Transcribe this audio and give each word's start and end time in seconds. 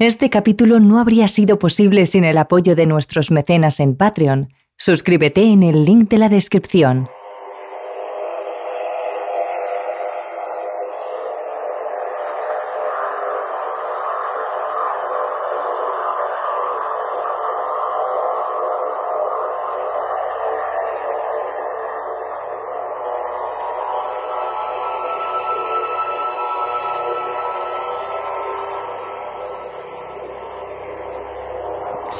Este 0.00 0.30
capítulo 0.30 0.80
no 0.80 0.98
habría 0.98 1.28
sido 1.28 1.58
posible 1.58 2.06
sin 2.06 2.24
el 2.24 2.38
apoyo 2.38 2.74
de 2.74 2.86
nuestros 2.86 3.30
mecenas 3.30 3.80
en 3.80 3.94
Patreon. 3.94 4.48
Suscríbete 4.78 5.42
en 5.42 5.62
el 5.62 5.84
link 5.84 6.08
de 6.08 6.16
la 6.16 6.30
descripción. 6.30 7.10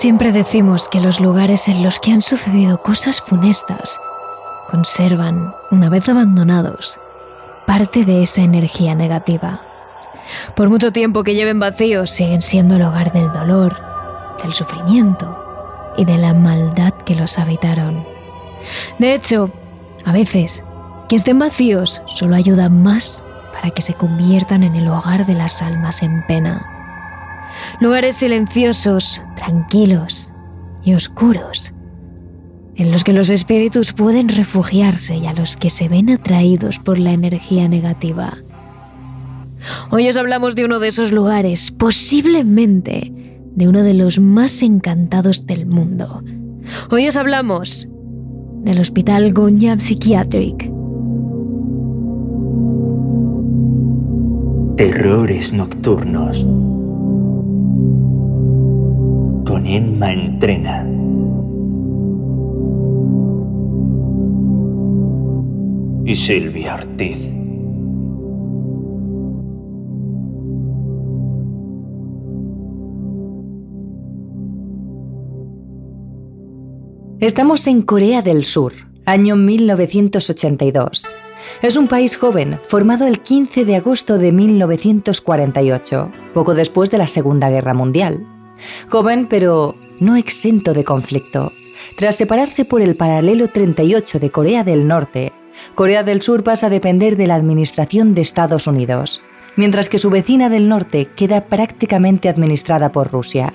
Siempre 0.00 0.32
decimos 0.32 0.88
que 0.88 0.98
los 0.98 1.20
lugares 1.20 1.68
en 1.68 1.82
los 1.82 2.00
que 2.00 2.10
han 2.10 2.22
sucedido 2.22 2.82
cosas 2.82 3.20
funestas 3.20 4.00
conservan, 4.70 5.54
una 5.70 5.90
vez 5.90 6.08
abandonados, 6.08 6.98
parte 7.66 8.06
de 8.06 8.22
esa 8.22 8.40
energía 8.40 8.94
negativa. 8.94 9.60
Por 10.56 10.70
mucho 10.70 10.90
tiempo 10.90 11.22
que 11.22 11.34
lleven 11.34 11.60
vacíos, 11.60 12.12
siguen 12.12 12.40
siendo 12.40 12.76
el 12.76 12.82
hogar 12.82 13.12
del 13.12 13.30
dolor, 13.30 13.76
del 14.42 14.54
sufrimiento 14.54 15.92
y 15.98 16.06
de 16.06 16.16
la 16.16 16.32
maldad 16.32 16.94
que 17.04 17.14
los 17.14 17.38
habitaron. 17.38 18.02
De 18.98 19.12
hecho, 19.12 19.50
a 20.06 20.12
veces, 20.12 20.64
que 21.10 21.16
estén 21.16 21.38
vacíos 21.38 22.00
solo 22.06 22.36
ayuda 22.36 22.70
más 22.70 23.22
para 23.52 23.68
que 23.68 23.82
se 23.82 23.92
conviertan 23.92 24.62
en 24.62 24.76
el 24.76 24.88
hogar 24.88 25.26
de 25.26 25.34
las 25.34 25.60
almas 25.60 26.02
en 26.02 26.24
pena 26.26 26.79
lugares 27.80 28.16
silenciosos, 28.16 29.22
tranquilos 29.36 30.30
y 30.84 30.94
oscuros, 30.94 31.72
en 32.76 32.92
los 32.92 33.04
que 33.04 33.12
los 33.12 33.28
espíritus 33.28 33.92
pueden 33.92 34.28
refugiarse 34.28 35.16
y 35.16 35.26
a 35.26 35.32
los 35.32 35.56
que 35.56 35.70
se 35.70 35.88
ven 35.88 36.10
atraídos 36.10 36.78
por 36.78 36.98
la 36.98 37.12
energía 37.12 37.68
negativa. 37.68 38.36
Hoy 39.90 40.08
os 40.08 40.16
hablamos 40.16 40.54
de 40.54 40.64
uno 40.64 40.78
de 40.78 40.88
esos 40.88 41.12
lugares, 41.12 41.70
posiblemente 41.70 43.12
de 43.54 43.68
uno 43.68 43.82
de 43.82 43.94
los 43.94 44.18
más 44.18 44.62
encantados 44.62 45.46
del 45.46 45.66
mundo. 45.66 46.22
Hoy 46.90 47.08
os 47.08 47.16
hablamos 47.16 47.88
del 48.62 48.78
Hospital 48.78 49.32
Gonyam 49.32 49.80
Psychiatric. 49.80 50.70
Terrores 54.76 55.52
nocturnos 55.52 56.46
con 59.50 59.66
Emma 59.66 60.12
Entrena. 60.12 60.86
Y 66.04 66.14
Silvia 66.14 66.76
Ortiz. 66.76 67.18
Estamos 77.18 77.66
en 77.66 77.82
Corea 77.82 78.22
del 78.22 78.44
Sur, 78.44 78.72
año 79.04 79.34
1982. 79.34 81.08
Es 81.62 81.76
un 81.76 81.88
país 81.88 82.16
joven, 82.16 82.60
formado 82.68 83.08
el 83.08 83.18
15 83.18 83.64
de 83.64 83.74
agosto 83.74 84.16
de 84.18 84.30
1948, 84.30 86.08
poco 86.34 86.54
después 86.54 86.88
de 86.92 86.98
la 86.98 87.08
Segunda 87.08 87.50
Guerra 87.50 87.74
Mundial. 87.74 88.24
Joven 88.88 89.26
pero 89.28 89.76
no 89.98 90.16
exento 90.16 90.72
de 90.74 90.84
conflicto. 90.84 91.52
Tras 91.96 92.16
separarse 92.16 92.64
por 92.64 92.82
el 92.82 92.96
paralelo 92.96 93.48
38 93.48 94.18
de 94.18 94.30
Corea 94.30 94.64
del 94.64 94.86
Norte, 94.88 95.32
Corea 95.74 96.02
del 96.02 96.22
Sur 96.22 96.42
pasa 96.42 96.66
a 96.66 96.70
depender 96.70 97.16
de 97.16 97.26
la 97.26 97.34
Administración 97.34 98.14
de 98.14 98.22
Estados 98.22 98.66
Unidos, 98.66 99.22
mientras 99.56 99.88
que 99.88 99.98
su 99.98 100.10
vecina 100.10 100.48
del 100.48 100.68
norte 100.68 101.06
queda 101.14 101.44
prácticamente 101.44 102.28
administrada 102.28 102.92
por 102.92 103.10
Rusia. 103.10 103.52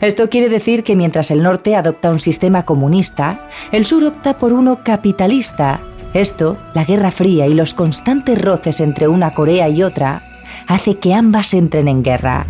Esto 0.00 0.28
quiere 0.28 0.48
decir 0.48 0.84
que 0.84 0.96
mientras 0.96 1.30
el 1.30 1.42
norte 1.42 1.74
adopta 1.74 2.10
un 2.10 2.18
sistema 2.18 2.64
comunista, 2.64 3.40
el 3.72 3.86
sur 3.86 4.04
opta 4.04 4.38
por 4.38 4.52
uno 4.52 4.80
capitalista. 4.84 5.80
Esto, 6.12 6.56
la 6.74 6.84
Guerra 6.84 7.10
Fría 7.10 7.46
y 7.46 7.54
los 7.54 7.74
constantes 7.74 8.40
roces 8.40 8.80
entre 8.80 9.08
una 9.08 9.32
Corea 9.32 9.68
y 9.68 9.82
otra, 9.82 10.22
hace 10.66 10.96
que 10.98 11.14
ambas 11.14 11.54
entren 11.54 11.88
en 11.88 12.02
guerra 12.02 12.46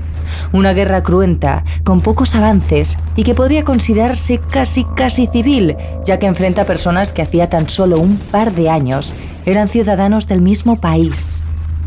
una 0.54 0.72
guerra 0.72 1.02
cruenta, 1.02 1.64
con 1.82 2.00
pocos 2.00 2.34
avances 2.34 2.96
y 3.16 3.24
que 3.24 3.34
podría 3.34 3.64
considerarse 3.64 4.38
casi 4.38 4.84
casi 4.96 5.26
civil, 5.26 5.76
ya 6.04 6.18
que 6.18 6.26
enfrenta 6.26 6.62
a 6.62 6.64
personas 6.64 7.12
que 7.12 7.22
hacía 7.22 7.50
tan 7.50 7.68
solo 7.68 7.98
un 7.98 8.16
par 8.16 8.52
de 8.52 8.70
años 8.70 9.14
eran 9.44 9.68
ciudadanos 9.68 10.28
del 10.28 10.40
mismo 10.40 10.80
país. 10.80 11.42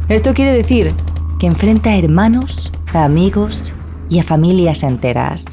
Esto 0.09 0.33
quiere 0.33 0.51
decir 0.53 0.93
que 1.39 1.47
enfrenta 1.47 1.91
a 1.91 1.97
hermanos, 1.97 2.71
a 2.93 3.05
amigos 3.05 3.73
y 4.09 4.19
a 4.19 4.23
familias 4.23 4.83
enteras. 4.83 5.45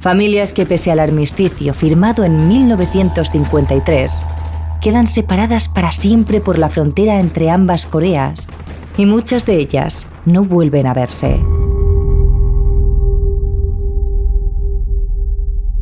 Familias 0.00 0.52
que 0.52 0.66
pese 0.66 0.90
al 0.90 0.98
armisticio 0.98 1.74
firmado 1.74 2.24
en 2.24 2.48
1953, 2.48 4.26
quedan 4.80 5.06
separadas 5.06 5.68
para 5.68 5.92
siempre 5.92 6.40
por 6.40 6.58
la 6.58 6.68
frontera 6.68 7.20
entre 7.20 7.50
ambas 7.50 7.86
Coreas 7.86 8.48
y 8.96 9.06
muchas 9.06 9.46
de 9.46 9.58
ellas 9.58 10.08
no 10.24 10.42
vuelven 10.42 10.88
a 10.88 10.94
verse. 10.94 11.40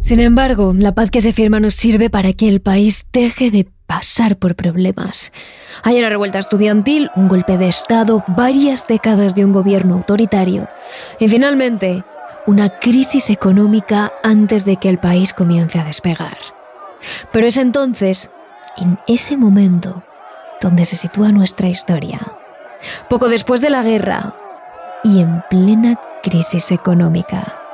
Sin 0.07 0.21
embargo, 0.21 0.73
la 0.73 0.95
paz 0.95 1.11
que 1.11 1.21
se 1.21 1.33
firma 1.33 1.59
nos 1.59 1.75
sirve 1.75 2.11
para 2.11 2.33
que 2.33 2.47
el 2.47 2.61
país 2.61 3.07
deje 3.13 3.51
de 3.51 3.67
pasar 3.89 4.37
por 4.37 4.55
problemas. 4.55 5.33
Hay 5.83 5.99
una 5.99 6.09
revuelta 6.09 6.39
estudiantil, 6.39 7.11
un 7.17 7.27
golpe 7.27 7.59
de 7.59 7.67
Estado, 7.67 8.23
varias 8.29 8.87
décadas 8.87 9.35
de 9.35 9.45
un 9.45 9.53
gobierno 9.53 9.95
autoritario 9.97 10.69
y 11.19 11.29
finalmente 11.29 12.05
una 12.47 12.69
crisis 12.69 13.31
económica 13.31 14.13
antes 14.23 14.65
de 14.65 14.77
que 14.77 14.91
el 14.91 14.99
país 14.99 15.33
comience 15.33 15.81
a 15.81 15.85
despegar. 15.85 16.39
Pero 17.33 17.49
es 17.49 17.57
entonces, 17.57 18.31
en 18.77 19.01
ese 19.09 19.37
momento, 19.37 20.05
donde 20.61 20.85
se 20.85 20.95
sitúa 20.95 21.33
nuestra 21.33 21.67
historia. 21.67 22.21
Poco 23.11 23.29
después 23.29 23.61
de 23.61 23.71
la 23.71 23.83
guerra 23.83 24.37
y 25.03 25.19
en 25.19 25.43
plena 25.51 25.99
crisis 26.23 26.71
económica. 26.71 27.66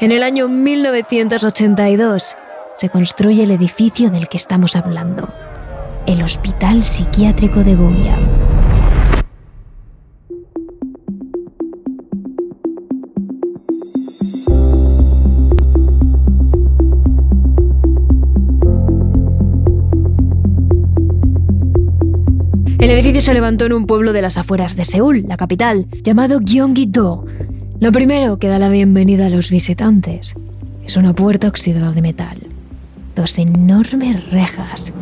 En 0.00 0.12
el 0.12 0.22
año 0.22 0.48
1982 0.48 2.36
se 2.74 2.88
construye 2.88 3.42
el 3.42 3.50
edificio 3.50 4.10
del 4.10 4.28
que 4.28 4.36
estamos 4.36 4.76
hablando, 4.76 5.28
el 6.06 6.22
Hospital 6.22 6.84
Psiquiátrico 6.84 7.62
de 7.64 7.74
Gumia. 7.74 8.16
El 22.78 22.88
edificio 22.88 23.20
se 23.20 23.34
levantó 23.34 23.66
en 23.66 23.74
un 23.74 23.86
pueblo 23.86 24.14
de 24.14 24.22
las 24.22 24.38
afueras 24.38 24.74
de 24.74 24.86
Seúl, 24.86 25.24
la 25.28 25.36
capital, 25.36 25.86
llamado 26.02 26.40
Gyeonggi-do, 26.40 27.26
lo 27.80 27.92
primero 27.92 28.38
que 28.38 28.48
da 28.48 28.58
la 28.58 28.68
bienvenida 28.68 29.26
a 29.26 29.30
los 29.30 29.50
visitantes 29.50 30.34
es 30.84 30.96
una 30.96 31.14
puerta 31.14 31.48
oxidada 31.48 31.92
de 31.92 32.02
metal. 32.02 32.38
Dos 33.16 33.38
enormes 33.38 34.30
rejas 34.30 34.92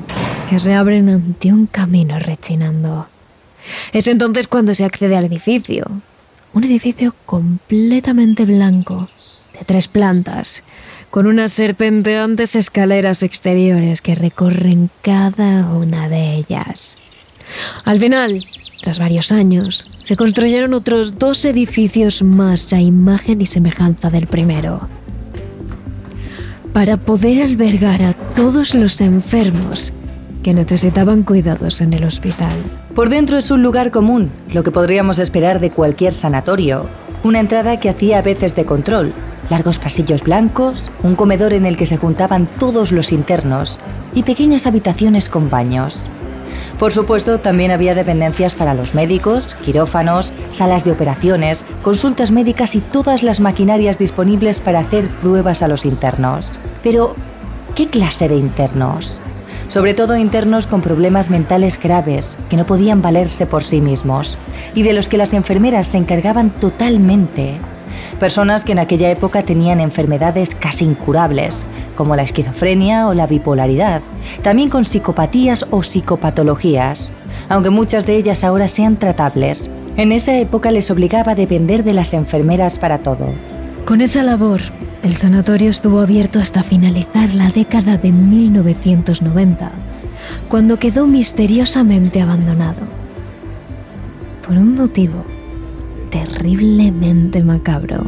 que 0.49 0.61
se 0.61 0.75
abren 0.75 1.09
ante 1.09 1.53
un 1.53 1.67
camino 1.67 2.19
rechinando. 2.21 3.09
Es 3.93 4.07
entonces 4.07 4.47
cuando 4.47 4.75
se 4.75 4.85
accede 4.85 5.17
al 5.17 5.25
edificio. 5.25 5.87
Un 6.53 6.65
edificio 6.65 7.15
completamente 7.27 8.45
blanco, 8.45 9.09
de 9.59 9.65
tres 9.67 9.89
plantas, 9.89 10.63
con 11.11 11.27
unas 11.27 11.53
serpenteantes 11.53 12.55
escaleras 12.55 13.25
exteriores 13.25 14.01
que 14.01 14.15
recorren 14.15 14.89
cada 15.03 15.69
una 15.73 16.09
de 16.09 16.37
ellas. 16.37 16.97
Al 17.85 17.99
final, 17.99 18.47
tras 18.81 18.99
varios 18.99 19.33
años, 19.33 19.89
se 20.05 20.17
construyeron 20.17 20.75
otros 20.75 21.19
dos 21.19 21.45
edificios 21.45 22.23
más 22.23 22.73
a 22.73 22.81
imagen 22.81 23.41
y 23.41 23.47
semejanza 23.47 24.11
del 24.11 24.27
primero, 24.27 24.89
para 26.73 26.97
poder 26.97 27.43
albergar 27.43 28.03
a 28.03 28.13
todos 28.13 28.75
los 28.75 29.01
enfermos 29.01 29.93
que 30.43 30.55
necesitaban 30.55 31.25
cuidados 31.25 31.81
en 31.81 31.93
el 31.93 32.05
hospital. 32.05 32.55
Por 32.95 33.11
dentro 33.11 33.39
es 33.39 33.51
un 33.51 33.63
lugar 33.63 33.91
común, 33.91 34.31
lo 34.53 34.63
que 34.63 34.71
podríamos 34.71 35.19
esperar 35.19 35.61
de 35.61 35.71
cualquier 35.71 36.13
sanatorio. 36.13 36.87
Una 37.25 37.41
entrada 37.41 37.81
que 37.81 37.89
hacía 37.89 38.19
a 38.19 38.23
veces 38.23 38.55
de 38.55 38.65
control, 38.65 39.13
largos 39.51 39.79
pasillos 39.79 40.23
blancos, 40.23 40.91
un 41.03 41.17
comedor 41.17 41.53
en 41.53 41.67
el 41.67 41.77
que 41.77 41.87
se 41.87 41.97
juntaban 41.97 42.49
todos 42.59 42.93
los 42.93 43.13
internos 43.13 43.79
y 44.15 44.23
pequeñas 44.23 44.67
habitaciones 44.67 45.29
con 45.29 45.51
baños. 45.51 46.01
Por 46.79 46.93
supuesto, 46.93 47.41
también 47.41 47.73
había 47.73 47.97
dependencias 47.97 48.55
para 48.55 48.73
los 48.73 48.95
médicos, 48.95 49.57
quirófanos, 49.57 50.33
salas 50.53 50.85
de 50.85 50.93
operaciones, 50.93 51.65
consultas 51.83 52.31
médicas 52.31 52.77
y 52.77 52.81
todas 52.81 53.25
las 53.25 53.41
maquinarias 53.41 53.99
disponibles 53.99 54.61
para 54.61 54.81
hacer 54.81 55.09
pruebas 55.21 55.63
a 55.63 55.69
los 55.69 55.85
internos. 55.85 56.53
Pero, 56.85 57.17
¿qué 57.75 57.89
clase 57.89 58.29
de 58.29 58.37
internos? 58.37 59.21
Sobre 59.67 59.93
todo 59.93 60.17
internos 60.17 60.69
con 60.69 60.81
problemas 60.81 61.31
mentales 61.31 61.81
graves 61.83 62.39
que 62.49 62.57
no 62.57 62.65
podían 62.65 63.03
valerse 63.03 63.45
por 63.45 63.65
sí 63.65 63.81
mismos 63.81 64.39
y 64.75 64.85
de 64.85 64.93
los 64.93 65.09
que 65.09 65.19
las 65.19 65.35
enfermeras 65.35 65.89
se 65.89 65.99
encargaban 65.99 66.51
totalmente 66.51 67.59
personas 68.19 68.65
que 68.65 68.73
en 68.73 68.79
aquella 68.79 69.11
época 69.11 69.43
tenían 69.43 69.81
enfermedades 69.81 70.55
casi 70.55 70.85
incurables, 70.85 71.65
como 71.97 72.17
la 72.17 72.23
esquizofrenia 72.23 73.09
o 73.09 73.15
la 73.15 73.27
bipolaridad, 73.27 74.03
también 74.43 74.69
con 74.69 74.85
psicopatías 74.85 75.67
o 75.71 75.83
psicopatologías, 75.83 77.13
aunque 77.49 77.71
muchas 77.71 78.05
de 78.07 78.17
ellas 78.17 78.45
ahora 78.45 78.69
sean 78.69 78.97
tratables. 78.97 79.71
En 79.97 80.13
esa 80.13 80.37
época 80.37 80.71
les 80.71 80.91
obligaba 80.91 81.33
a 81.33 81.37
depender 81.37 81.85
de 81.85 81.95
las 81.95 82.13
enfermeras 82.13 82.79
para 82.79 82.99
todo. 82.99 83.27
Con 83.87 84.01
esa 84.01 84.23
labor, 84.23 84.61
el 85.03 85.17
sanatorio 85.17 85.71
estuvo 85.71 86.01
abierto 86.01 86.41
hasta 86.41 86.63
finalizar 86.63 87.33
la 87.35 87.51
década 87.51 87.97
de 87.97 88.13
1990, 88.13 89.71
cuando 90.49 90.79
quedó 90.79 91.07
misteriosamente 91.07 92.21
abandonado. 92.21 92.83
Por 94.47 94.57
un 94.57 94.75
motivo 94.75 95.25
terriblemente 96.11 97.43
macabro. 97.43 98.05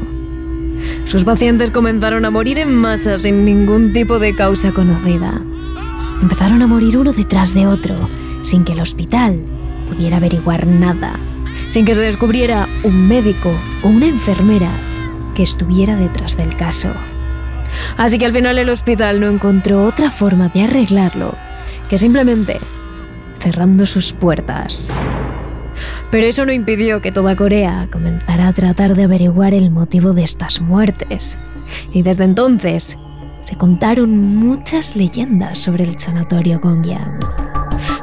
Sus 1.04 1.24
pacientes 1.24 1.70
comenzaron 1.70 2.24
a 2.24 2.30
morir 2.30 2.58
en 2.58 2.74
masa 2.74 3.18
sin 3.18 3.44
ningún 3.44 3.92
tipo 3.92 4.18
de 4.18 4.34
causa 4.34 4.72
conocida. 4.72 5.40
Empezaron 6.22 6.62
a 6.62 6.66
morir 6.66 6.96
uno 6.98 7.12
detrás 7.12 7.54
de 7.54 7.66
otro, 7.66 8.08
sin 8.42 8.64
que 8.64 8.72
el 8.72 8.80
hospital 8.80 9.40
pudiera 9.88 10.18
averiguar 10.18 10.66
nada, 10.66 11.12
sin 11.68 11.84
que 11.84 11.94
se 11.94 12.00
descubriera 12.00 12.68
un 12.84 13.08
médico 13.08 13.52
o 13.82 13.88
una 13.88 14.06
enfermera 14.06 14.70
que 15.34 15.42
estuviera 15.42 15.96
detrás 15.96 16.36
del 16.36 16.56
caso. 16.56 16.92
Así 17.96 18.18
que 18.18 18.26
al 18.26 18.32
final 18.32 18.58
el 18.58 18.70
hospital 18.70 19.20
no 19.20 19.28
encontró 19.28 19.84
otra 19.84 20.10
forma 20.10 20.48
de 20.48 20.62
arreglarlo 20.62 21.34
que 21.88 21.98
simplemente 21.98 22.60
cerrando 23.40 23.86
sus 23.86 24.12
puertas. 24.12 24.92
Pero 26.10 26.26
eso 26.26 26.44
no 26.44 26.52
impidió 26.52 27.00
que 27.00 27.12
toda 27.12 27.36
Corea 27.36 27.88
comenzara 27.92 28.48
a 28.48 28.52
tratar 28.52 28.94
de 28.94 29.04
averiguar 29.04 29.54
el 29.54 29.70
motivo 29.70 30.12
de 30.12 30.24
estas 30.24 30.60
muertes. 30.60 31.38
Y 31.92 32.02
desde 32.02 32.24
entonces 32.24 32.98
se 33.42 33.56
contaron 33.56 34.34
muchas 34.34 34.96
leyendas 34.96 35.58
sobre 35.58 35.84
el 35.84 35.98
sanatorio 35.98 36.58
Gongyam. 36.60 37.18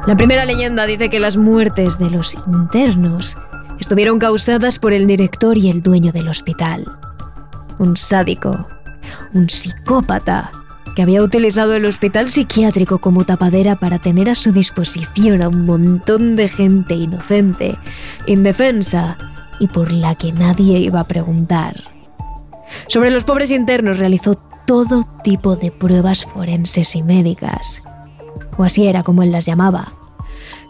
La 0.06 0.16
primera 0.16 0.46
leyenda 0.46 0.86
dice 0.86 1.10
que 1.10 1.20
las 1.20 1.36
muertes 1.36 1.98
de 1.98 2.10
los 2.10 2.34
internos 2.46 3.36
estuvieron 3.78 4.18
causadas 4.18 4.78
por 4.78 4.94
el 4.94 5.06
director 5.06 5.56
y 5.58 5.68
el 5.68 5.82
dueño 5.82 6.10
del 6.10 6.28
hospital. 6.28 6.84
Un 7.78 7.96
sádico, 7.96 8.66
un 9.34 9.50
psicópata 9.50 10.50
que 10.98 11.02
había 11.02 11.22
utilizado 11.22 11.76
el 11.76 11.84
hospital 11.84 12.28
psiquiátrico 12.28 12.98
como 12.98 13.24
tapadera 13.24 13.76
para 13.76 14.00
tener 14.00 14.28
a 14.28 14.34
su 14.34 14.50
disposición 14.50 15.42
a 15.42 15.48
un 15.48 15.64
montón 15.64 16.34
de 16.34 16.48
gente 16.48 16.94
inocente, 16.94 17.76
indefensa 18.26 19.16
y 19.60 19.68
por 19.68 19.92
la 19.92 20.16
que 20.16 20.32
nadie 20.32 20.80
iba 20.80 20.98
a 20.98 21.06
preguntar. 21.06 21.84
Sobre 22.88 23.12
los 23.12 23.22
pobres 23.22 23.52
internos 23.52 24.00
realizó 24.00 24.34
todo 24.66 25.06
tipo 25.22 25.54
de 25.54 25.70
pruebas 25.70 26.24
forenses 26.34 26.96
y 26.96 27.04
médicas, 27.04 27.80
o 28.56 28.64
así 28.64 28.88
era 28.88 29.04
como 29.04 29.22
él 29.22 29.30
las 29.30 29.46
llamaba, 29.46 29.92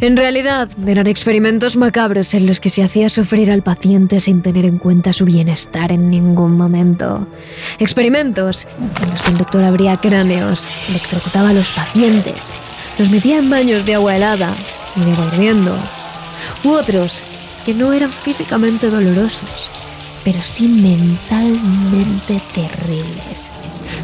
en 0.00 0.16
realidad, 0.16 0.68
eran 0.86 1.08
experimentos 1.08 1.76
macabros 1.76 2.32
en 2.34 2.46
los 2.46 2.60
que 2.60 2.70
se 2.70 2.84
hacía 2.84 3.10
sufrir 3.10 3.50
al 3.50 3.62
paciente 3.62 4.20
sin 4.20 4.42
tener 4.42 4.64
en 4.64 4.78
cuenta 4.78 5.12
su 5.12 5.24
bienestar 5.24 5.90
en 5.90 6.08
ningún 6.08 6.56
momento. 6.56 7.26
Experimentos 7.80 8.68
en 9.02 9.10
los 9.10 9.22
que 9.22 9.30
el 9.32 9.38
doctor 9.38 9.64
abría 9.64 9.96
cráneos, 9.96 10.68
electrocutaba 10.88 11.50
a 11.50 11.52
los 11.52 11.72
pacientes, 11.72 12.44
los 12.96 13.10
metía 13.10 13.38
en 13.38 13.50
baños 13.50 13.84
de 13.86 13.96
agua 13.96 14.14
helada 14.14 14.54
y 14.94 15.00
de 15.00 15.10
hirviendo. 15.10 15.76
U 16.62 16.70
otros 16.70 17.20
que 17.66 17.74
no 17.74 17.92
eran 17.92 18.10
físicamente 18.10 18.90
dolorosos, 18.90 19.68
pero 20.24 20.38
sí 20.40 20.68
mentalmente 20.68 22.40
terribles. 22.54 23.50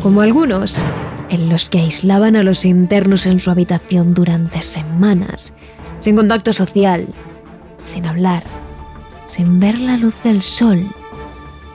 Como 0.03 0.23
algunos 0.23 0.85
en 1.31 1.49
los 1.49 1.71
que 1.71 1.79
aislaban 1.79 2.35
a 2.35 2.43
los 2.43 2.65
internos 2.65 3.27
en 3.27 3.39
su 3.39 3.53
habitación 3.53 4.13
durante 4.13 4.61
semanas 4.61 5.55
sin 6.05 6.17
contacto 6.17 6.53
social, 6.53 7.09
sin 7.83 8.05
hablar, 8.05 8.43
sin 9.27 9.59
ver 9.59 9.79
la 9.79 9.97
luz 9.97 10.15
del 10.23 10.43
sol, 10.43 10.87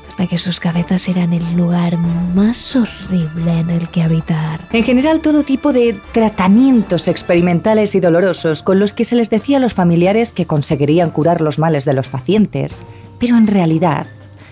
hasta 0.08 0.28
que 0.28 0.38
sus 0.38 0.60
cabezas 0.60 1.08
eran 1.08 1.34
el 1.34 1.58
lugar 1.58 1.98
más 1.98 2.76
horrible 2.76 3.58
en 3.58 3.72
el 3.72 3.90
que 3.90 4.04
habitar. 4.04 4.68
En 4.72 4.84
general, 4.84 5.22
todo 5.22 5.42
tipo 5.42 5.74
de 5.74 6.00
tratamientos 6.12 7.08
experimentales 7.08 7.96
y 7.96 8.02
dolorosos 8.02 8.62
con 8.62 8.80
los 8.80 8.94
que 8.94 9.04
se 9.04 9.16
les 9.16 9.32
decía 9.32 9.58
a 9.58 9.62
los 9.62 9.74
familiares 9.74 10.32
que 10.32 10.46
conseguirían 10.46 11.10
curar 11.10 11.42
los 11.42 11.58
males 11.58 11.84
de 11.86 11.94
los 11.94 12.08
pacientes. 12.08 12.86
Pero 13.20 13.36
en 13.36 13.48
realidad, 13.48 14.06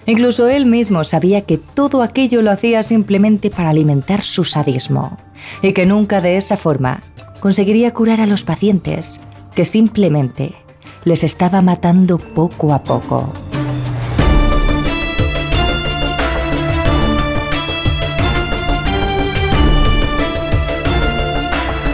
Incluso 0.10 0.48
él 0.48 0.66
mismo 0.66 1.04
sabía 1.04 1.42
que 1.42 1.58
todo 1.58 2.02
aquello 2.02 2.42
lo 2.42 2.50
hacía 2.50 2.82
simplemente 2.82 3.50
para 3.50 3.72
alimentar 3.72 4.22
su 4.22 4.46
sadismo 4.46 5.18
y 5.62 5.74
que 5.74 5.86
nunca 5.86 6.22
de 6.22 6.38
esa 6.38 6.56
forma 6.56 7.04
conseguiría 7.42 7.94
curar 7.94 8.22
a 8.22 8.26
los 8.26 8.46
pacientes, 8.46 9.20
que 9.58 9.66
simplemente 9.66 10.54
les 11.04 11.24
estaba 11.24 11.64
matando 11.64 12.20
poco 12.20 12.72
a 12.74 12.84
poco. 12.84 13.34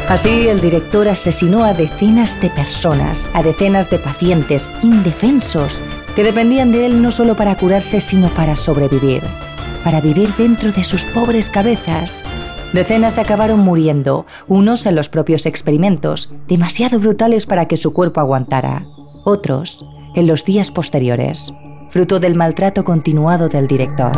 Así, 0.09 0.49
el 0.49 0.59
director 0.59 1.07
asesinó 1.07 1.63
a 1.63 1.73
decenas 1.73 2.37
de 2.41 2.49
personas, 2.49 3.29
a 3.33 3.41
decenas 3.41 3.89
de 3.89 3.99
pacientes 3.99 4.69
indefensos 4.81 5.81
que 6.17 6.23
dependían 6.25 6.73
de 6.73 6.85
él 6.87 7.01
no 7.01 7.11
solo 7.11 7.33
para 7.33 7.55
curarse, 7.55 8.01
sino 8.01 8.27
para 8.33 8.57
sobrevivir, 8.57 9.23
para 9.85 10.01
vivir 10.01 10.35
dentro 10.35 10.73
de 10.73 10.83
sus 10.83 11.05
pobres 11.05 11.49
cabezas 11.49 12.25
Decenas 12.73 13.19
acabaron 13.19 13.59
muriendo, 13.59 14.25
unos 14.47 14.87
en 14.87 14.95
los 14.95 15.07
propios 15.07 15.45
experimentos, 15.45 16.33
demasiado 16.47 16.99
brutales 16.99 17.45
para 17.45 17.67
que 17.67 17.77
su 17.77 17.93
cuerpo 17.93 18.19
aguantara, 18.19 18.87
otros 19.25 19.85
en 20.15 20.25
los 20.25 20.43
días 20.43 20.71
posteriores, 20.71 21.53
fruto 21.91 22.19
del 22.19 22.33
maltrato 22.33 22.83
continuado 22.83 23.47
del 23.47 23.67
director. 23.67 24.11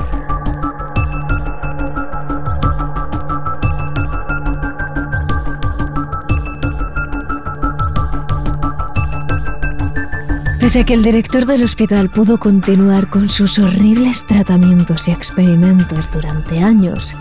Pese 10.62 10.80
a 10.80 10.86
que 10.86 10.94
el 10.94 11.04
director 11.04 11.46
del 11.46 11.62
hospital 11.62 12.10
pudo 12.10 12.40
continuar 12.40 13.10
con 13.10 13.28
sus 13.28 13.60
horribles 13.60 14.26
tratamientos 14.26 15.10
y 15.10 15.12
experimentos 15.12 16.10
durante 16.12 16.60
años, 16.60 17.16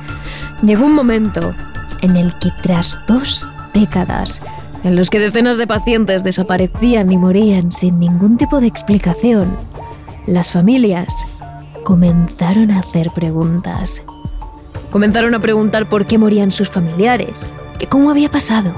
Llegó 0.65 0.87
un 0.87 0.95
momento 0.95 1.55
en 2.01 2.17
el 2.17 2.33
que 2.39 2.51
tras 2.63 2.99
dos 3.07 3.51
décadas 3.75 4.41
en 4.83 4.97
los 4.97 5.11
que 5.11 5.19
decenas 5.19 5.59
de 5.59 5.67
pacientes 5.67 6.25
desaparecían 6.25 7.13
y 7.13 7.19
morían 7.19 7.71
sin 7.71 7.99
ningún 7.99 8.39
tipo 8.39 8.61
de 8.61 8.67
explicación, 8.67 9.55
las 10.27 10.53
familias 10.53 11.27
comenzaron 11.85 12.71
a 12.71 12.81
hacer 12.81 13.11
preguntas. 13.15 14.03
Comenzaron 14.91 15.35
a 15.35 15.41
preguntar 15.41 15.87
por 15.89 16.07
qué 16.07 16.17
morían 16.17 16.51
sus 16.51 16.71
familiares, 16.71 17.47
que 17.79 17.87
cómo 17.87 18.11
había 18.11 18.31
pasado. 18.31 18.73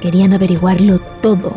Querían 0.00 0.32
averiguarlo 0.32 0.98
todo. 1.20 1.52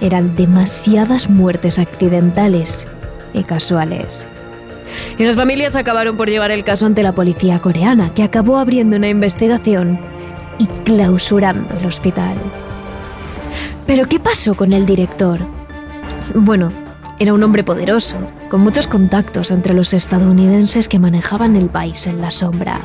Eran 0.00 0.34
demasiadas 0.34 1.28
muertes 1.28 1.78
accidentales 1.78 2.86
y 3.34 3.42
casuales 3.42 4.26
y 5.18 5.24
las 5.24 5.36
familias 5.36 5.76
acabaron 5.76 6.16
por 6.16 6.28
llevar 6.28 6.50
el 6.50 6.64
caso 6.64 6.86
ante 6.86 7.02
la 7.02 7.14
policía 7.14 7.60
coreana, 7.60 8.12
que 8.14 8.22
acabó 8.22 8.58
abriendo 8.58 8.96
una 8.96 9.08
investigación 9.08 9.98
y 10.58 10.66
clausurando 10.84 11.74
el 11.78 11.86
hospital. 11.86 12.36
Pero 13.86 14.06
¿qué 14.06 14.20
pasó 14.20 14.54
con 14.54 14.72
el 14.72 14.86
director? 14.86 15.40
Bueno, 16.34 16.70
era 17.18 17.34
un 17.34 17.42
hombre 17.42 17.64
poderoso, 17.64 18.16
con 18.50 18.60
muchos 18.60 18.86
contactos 18.86 19.50
entre 19.50 19.74
los 19.74 19.92
estadounidenses 19.92 20.88
que 20.88 20.98
manejaban 20.98 21.56
el 21.56 21.66
país 21.66 22.06
en 22.06 22.20
la 22.20 22.30
sombra. 22.30 22.80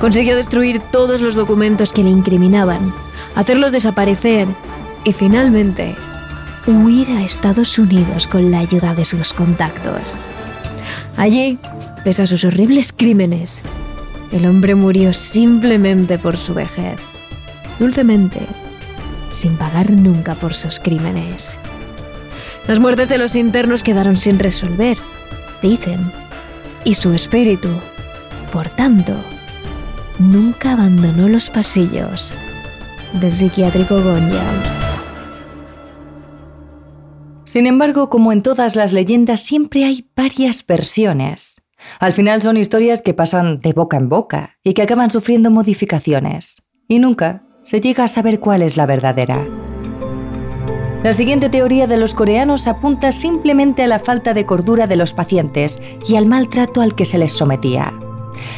Consiguió 0.00 0.36
destruir 0.36 0.80
todos 0.92 1.20
los 1.20 1.34
documentos 1.34 1.92
que 1.92 2.02
le 2.02 2.10
incriminaban, 2.10 2.92
hacerlos 3.34 3.72
desaparecer 3.72 4.46
y 5.04 5.12
finalmente 5.12 5.94
huir 6.66 7.08
a 7.10 7.22
Estados 7.22 7.78
Unidos 7.78 8.26
con 8.26 8.50
la 8.50 8.58
ayuda 8.58 8.94
de 8.94 9.04
sus 9.04 9.32
contactos. 9.32 10.18
Allí, 11.16 11.58
pese 12.04 12.22
a 12.22 12.26
sus 12.26 12.44
horribles 12.44 12.92
crímenes, 12.92 13.62
el 14.32 14.44
hombre 14.46 14.74
murió 14.74 15.12
simplemente 15.12 16.18
por 16.18 16.36
su 16.36 16.52
vejez, 16.52 16.98
dulcemente, 17.78 18.40
sin 19.30 19.56
pagar 19.56 19.90
nunca 19.90 20.34
por 20.34 20.54
sus 20.54 20.78
crímenes. 20.78 21.58
Las 22.66 22.80
muertes 22.80 23.08
de 23.08 23.18
los 23.18 23.36
internos 23.36 23.82
quedaron 23.82 24.18
sin 24.18 24.38
resolver, 24.38 24.98
dicen, 25.62 26.12
y 26.84 26.94
su 26.94 27.12
espíritu, 27.12 27.70
por 28.52 28.68
tanto, 28.70 29.14
nunca 30.18 30.72
abandonó 30.72 31.28
los 31.28 31.48
pasillos 31.48 32.34
del 33.20 33.34
psiquiátrico 33.34 34.02
Gonya. 34.02 34.75
Sin 37.56 37.66
embargo, 37.66 38.10
como 38.10 38.34
en 38.34 38.42
todas 38.42 38.76
las 38.76 38.92
leyendas, 38.92 39.40
siempre 39.40 39.86
hay 39.86 40.10
varias 40.14 40.66
versiones. 40.66 41.62
Al 42.00 42.12
final 42.12 42.42
son 42.42 42.58
historias 42.58 43.00
que 43.00 43.14
pasan 43.14 43.60
de 43.60 43.72
boca 43.72 43.96
en 43.96 44.10
boca 44.10 44.58
y 44.62 44.74
que 44.74 44.82
acaban 44.82 45.10
sufriendo 45.10 45.50
modificaciones. 45.50 46.62
Y 46.86 46.98
nunca 46.98 47.44
se 47.62 47.80
llega 47.80 48.04
a 48.04 48.08
saber 48.08 48.40
cuál 48.40 48.60
es 48.60 48.76
la 48.76 48.84
verdadera. 48.84 49.42
La 51.02 51.14
siguiente 51.14 51.48
teoría 51.48 51.86
de 51.86 51.96
los 51.96 52.12
coreanos 52.12 52.66
apunta 52.66 53.10
simplemente 53.10 53.82
a 53.82 53.86
la 53.86 54.00
falta 54.00 54.34
de 54.34 54.44
cordura 54.44 54.86
de 54.86 54.96
los 54.96 55.14
pacientes 55.14 55.80
y 56.06 56.16
al 56.16 56.26
maltrato 56.26 56.82
al 56.82 56.94
que 56.94 57.06
se 57.06 57.16
les 57.16 57.32
sometía. 57.32 57.94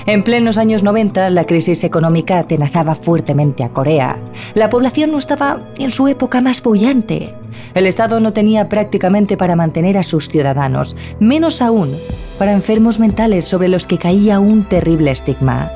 En 0.07 0.23
plenos 0.23 0.59
años 0.59 0.83
90, 0.83 1.31
la 1.31 1.45
crisis 1.45 1.85
económica 1.85 2.39
atenazaba 2.39 2.95
fuertemente 2.95 3.65
a 3.65 3.71
Corea. 3.71 4.19
La 4.55 4.71
población 4.71 5.13
no 5.13 5.19
estaba 5.19 5.61
en 5.79 5.91
su 5.91 6.09
época 6.09 6.41
más 6.41 6.63
bullante. 6.63 7.35
El 7.75 7.87
Estado 7.87 8.21
no 8.21 8.33
tenía 8.33 8.69
prácticamente 8.69 9.37
para 9.37 9.57
mantener 9.57 9.99
a 9.99 10.03
sus 10.03 10.29
ciudadanos, 10.29 10.97
menos 11.21 11.61
aún 11.61 11.97
para 12.39 12.53
enfermos 12.53 12.99
mentales 12.99 13.45
sobre 13.45 13.69
los 13.69 13.87
que 13.87 13.99
caía 13.99 14.41
un 14.41 14.65
terrible 14.65 15.11
estigma. 15.11 15.73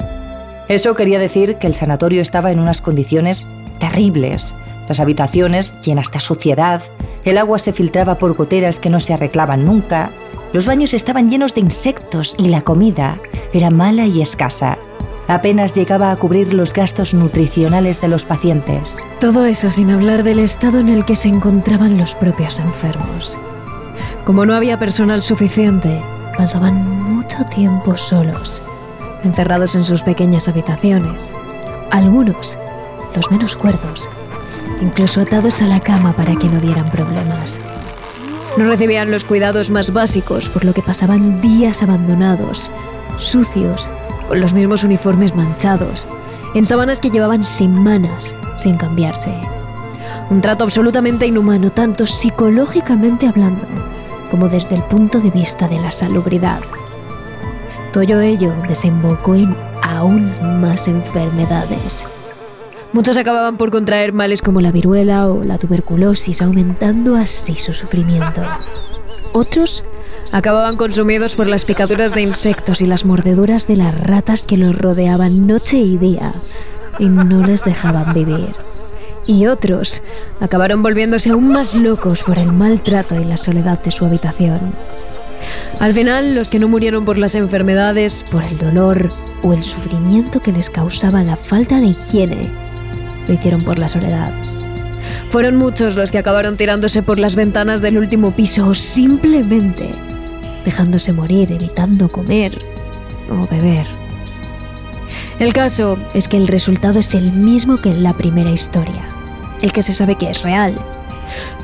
Eso 0.68 0.94
quería 0.94 1.18
decir 1.18 1.56
que 1.56 1.66
el 1.66 1.74
sanatorio 1.74 2.22
estaba 2.22 2.52
en 2.52 2.58
unas 2.58 2.80
condiciones 2.80 3.48
terribles. 3.78 4.54
Las 4.88 5.00
habitaciones 5.00 5.74
llenas 5.80 6.10
de 6.12 6.20
suciedad, 6.20 6.82
el 7.24 7.38
agua 7.38 7.58
se 7.58 7.72
filtraba 7.72 8.16
por 8.16 8.34
goteras 8.34 8.80
que 8.80 8.90
no 8.90 9.00
se 9.00 9.14
arreglaban 9.14 9.64
nunca, 9.64 10.10
los 10.52 10.66
baños 10.66 10.94
estaban 10.94 11.30
llenos 11.30 11.54
de 11.54 11.60
insectos 11.62 12.34
y 12.38 12.48
la 12.48 12.62
comida 12.62 13.18
era 13.52 13.70
mala 13.70 14.06
y 14.06 14.20
escasa. 14.20 14.78
Apenas 15.28 15.74
llegaba 15.74 16.10
a 16.10 16.16
cubrir 16.16 16.52
los 16.52 16.72
gastos 16.72 17.14
nutricionales 17.14 18.00
de 18.00 18.08
los 18.08 18.24
pacientes. 18.24 18.98
Todo 19.20 19.46
eso 19.46 19.70
sin 19.70 19.90
hablar 19.90 20.24
del 20.24 20.40
estado 20.40 20.80
en 20.80 20.88
el 20.88 21.04
que 21.04 21.16
se 21.16 21.28
encontraban 21.28 21.96
los 21.96 22.14
propios 22.14 22.58
enfermos. 22.58 23.38
Como 24.26 24.44
no 24.44 24.54
había 24.54 24.78
personal 24.78 25.22
suficiente, 25.22 26.02
pasaban 26.36 27.14
mucho 27.14 27.44
tiempo 27.54 27.96
solos, 27.96 28.62
encerrados 29.24 29.74
en 29.74 29.84
sus 29.84 30.02
pequeñas 30.02 30.48
habitaciones. 30.48 31.34
Algunos, 31.90 32.58
los 33.14 33.30
menos 33.30 33.56
cuerdos, 33.56 34.08
incluso 34.80 35.20
atados 35.20 35.62
a 35.62 35.66
la 35.66 35.80
cama 35.80 36.12
para 36.12 36.34
que 36.36 36.48
no 36.48 36.60
dieran 36.60 36.88
problemas. 36.90 37.58
No 38.56 38.66
recibían 38.66 39.10
los 39.10 39.24
cuidados 39.24 39.70
más 39.70 39.92
básicos, 39.92 40.48
por 40.48 40.64
lo 40.64 40.74
que 40.74 40.82
pasaban 40.82 41.40
días 41.40 41.82
abandonados, 41.82 42.70
sucios, 43.16 43.90
con 44.28 44.40
los 44.40 44.52
mismos 44.52 44.84
uniformes 44.84 45.34
manchados, 45.34 46.06
en 46.54 46.66
sábanas 46.66 47.00
que 47.00 47.10
llevaban 47.10 47.42
semanas 47.42 48.36
sin 48.56 48.76
cambiarse. 48.76 49.32
Un 50.28 50.42
trato 50.42 50.64
absolutamente 50.64 51.26
inhumano, 51.26 51.70
tanto 51.70 52.06
psicológicamente 52.06 53.26
hablando 53.26 53.66
como 54.30 54.48
desde 54.48 54.76
el 54.76 54.82
punto 54.82 55.20
de 55.20 55.30
vista 55.30 55.68
de 55.68 55.78
la 55.78 55.90
salubridad. 55.90 56.60
Todo 57.92 58.20
ello 58.20 58.52
desembocó 58.66 59.34
en 59.34 59.54
aún 59.82 60.32
más 60.60 60.88
enfermedades. 60.88 62.06
Muchos 62.92 63.16
acababan 63.16 63.56
por 63.56 63.70
contraer 63.70 64.12
males 64.12 64.42
como 64.42 64.60
la 64.60 64.70
viruela 64.70 65.26
o 65.28 65.42
la 65.42 65.56
tuberculosis, 65.56 66.42
aumentando 66.42 67.16
así 67.16 67.54
su 67.54 67.72
sufrimiento. 67.72 68.42
Otros 69.32 69.82
acababan 70.30 70.76
consumidos 70.76 71.34
por 71.34 71.46
las 71.46 71.64
picaduras 71.64 72.14
de 72.14 72.22
insectos 72.22 72.82
y 72.82 72.86
las 72.86 73.06
mordeduras 73.06 73.66
de 73.66 73.76
las 73.76 73.98
ratas 73.98 74.42
que 74.42 74.58
los 74.58 74.76
rodeaban 74.76 75.46
noche 75.46 75.78
y 75.78 75.96
día 75.96 76.30
y 76.98 77.06
no 77.06 77.46
les 77.46 77.64
dejaban 77.64 78.12
vivir. 78.12 78.48
Y 79.26 79.46
otros 79.46 80.02
acabaron 80.40 80.82
volviéndose 80.82 81.30
aún 81.30 81.48
más 81.48 81.74
locos 81.76 82.22
por 82.22 82.38
el 82.38 82.52
maltrato 82.52 83.14
y 83.14 83.24
la 83.24 83.38
soledad 83.38 83.82
de 83.82 83.90
su 83.90 84.04
habitación. 84.04 84.74
Al 85.80 85.94
final, 85.94 86.34
los 86.34 86.48
que 86.50 86.58
no 86.58 86.68
murieron 86.68 87.06
por 87.06 87.16
las 87.16 87.34
enfermedades, 87.34 88.24
por 88.30 88.42
el 88.42 88.58
dolor 88.58 89.10
o 89.42 89.54
el 89.54 89.62
sufrimiento 89.62 90.40
que 90.40 90.52
les 90.52 90.68
causaba 90.68 91.22
la 91.22 91.36
falta 91.36 91.80
de 91.80 91.86
higiene, 91.86 92.61
lo 93.26 93.34
hicieron 93.34 93.62
por 93.62 93.78
la 93.78 93.88
soledad. 93.88 94.32
Fueron 95.30 95.56
muchos 95.56 95.96
los 95.96 96.12
que 96.12 96.18
acabaron 96.18 96.56
tirándose 96.56 97.02
por 97.02 97.18
las 97.18 97.34
ventanas 97.34 97.80
del 97.80 97.98
último 97.98 98.32
piso 98.32 98.68
o 98.68 98.74
simplemente 98.74 99.90
dejándose 100.64 101.12
morir, 101.12 101.50
evitando 101.50 102.08
comer 102.08 102.56
o 103.30 103.46
beber. 103.48 103.86
El 105.38 105.52
caso 105.52 105.98
es 106.14 106.28
que 106.28 106.36
el 106.36 106.48
resultado 106.48 107.00
es 107.00 107.14
el 107.14 107.32
mismo 107.32 107.78
que 107.78 107.90
en 107.90 108.02
la 108.02 108.14
primera 108.14 108.50
historia, 108.50 109.02
el 109.60 109.72
que 109.72 109.82
se 109.82 109.94
sabe 109.94 110.16
que 110.16 110.30
es 110.30 110.42
real. 110.42 110.74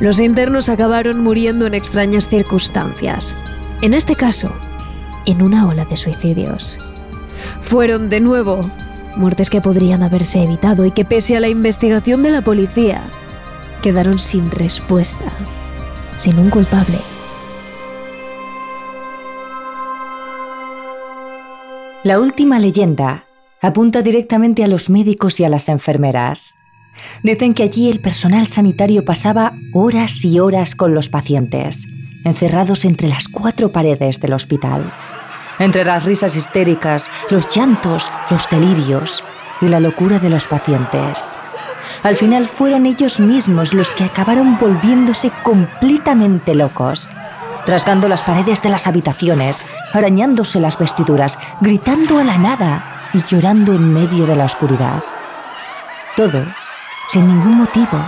Los 0.01 0.19
internos 0.19 0.69
acabaron 0.69 1.23
muriendo 1.23 1.67
en 1.67 1.75
extrañas 1.75 2.29
circunstancias, 2.29 3.37
en 3.83 3.95
este 3.95 4.17
caso, 4.17 4.53
en 5.27 5.43
una 5.43 5.69
ola 5.69 5.85
de 5.85 5.97
suicidios. 5.97 6.81
Fueron 7.61 8.09
de 8.09 8.21
nuevo 8.21 8.71
muertes 9.19 9.51
que 9.51 9.61
podrían 9.61 10.03
haberse 10.03 10.43
evitado 10.43 10.87
y 10.87 10.93
que 10.93 11.05
pese 11.05 11.37
a 11.37 11.41
la 11.41 11.49
investigación 11.49 12.23
de 12.23 12.31
la 12.31 12.43
policía, 12.43 13.03
quedaron 13.83 14.19
sin 14.19 14.51
respuesta, 14.51 15.25
sin 16.17 16.39
un 16.39 16.51
culpable. 16.51 16.99
La 22.05 22.21
última 22.21 22.59
leyenda 22.59 23.25
apunta 23.61 24.03
directamente 24.03 24.65
a 24.65 24.69
los 24.69 24.89
médicos 24.89 25.41
y 25.41 25.45
a 25.45 25.49
las 25.49 25.69
enfermeras. 25.69 26.55
Dicen 27.23 27.55
que 27.55 27.65
allí 27.65 27.91
el 27.91 28.01
personal 28.01 28.47
sanitario 28.47 29.05
pasaba 29.05 29.53
horas 29.73 30.25
y 30.25 30.41
horas 30.41 30.75
con 30.75 30.95
los 30.95 31.09
pacientes, 31.09 31.87
encerrados 32.25 32.85
entre 32.85 33.09
las 33.09 33.29
cuatro 33.29 33.73
paredes 33.73 34.21
del 34.21 34.33
hospital 34.33 34.93
entre 35.59 35.85
las 35.85 36.05
risas 36.05 36.37
histéricas, 36.37 37.11
los 37.31 37.49
llantos, 37.49 38.11
los 38.31 38.49
delirios 38.49 39.25
y 39.61 39.69
la 39.69 39.81
locura 39.81 40.19
de 40.19 40.31
los 40.31 40.47
pacientes. 40.47 41.37
Al 42.03 42.17
final 42.17 42.47
fueron 42.47 42.87
ellos 42.87 43.19
mismos 43.19 43.75
los 43.75 43.91
que 43.93 44.05
acabaron 44.05 44.59
volviéndose 44.59 45.31
completamente 45.43 46.55
locos, 46.55 47.09
rasgando 47.67 48.09
las 48.09 48.23
paredes 48.23 48.63
de 48.63 48.69
las 48.69 48.87
habitaciones, 48.87 49.67
arañándose 49.93 50.61
las 50.61 50.79
vestiduras, 50.79 51.39
gritando 51.61 52.19
a 52.19 52.25
la 52.25 52.39
nada 52.39 53.03
y 53.13 53.23
llorando 53.25 53.73
en 53.73 53.93
medio 53.93 54.27
de 54.27 54.37
la 54.37 54.45
oscuridad. 54.45 55.03
Todo 56.17 56.45
sin 57.09 57.27
ningún 57.27 57.59
motivo. 57.59 57.99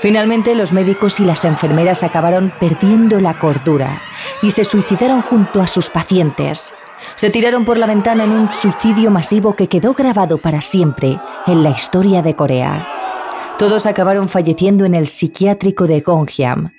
Finalmente 0.00 0.54
los 0.54 0.72
médicos 0.72 1.20
y 1.20 1.24
las 1.24 1.44
enfermeras 1.44 2.02
acabaron 2.02 2.52
perdiendo 2.58 3.20
la 3.20 3.34
cordura 3.38 4.00
y 4.42 4.50
se 4.50 4.64
suicidaron 4.64 5.22
junto 5.22 5.60
a 5.60 5.66
sus 5.66 5.90
pacientes. 5.90 6.72
Se 7.16 7.30
tiraron 7.30 7.64
por 7.64 7.76
la 7.76 7.86
ventana 7.86 8.24
en 8.24 8.30
un 8.30 8.50
suicidio 8.50 9.10
masivo 9.10 9.54
que 9.54 9.68
quedó 9.68 9.94
grabado 9.94 10.38
para 10.38 10.60
siempre 10.60 11.18
en 11.46 11.62
la 11.62 11.70
historia 11.70 12.22
de 12.22 12.34
Corea. 12.34 12.86
Todos 13.58 13.86
acabaron 13.86 14.28
falleciendo 14.28 14.84
en 14.84 14.94
el 14.94 15.08
psiquiátrico 15.08 15.86
de 15.86 16.00
Gongyam. 16.00 16.70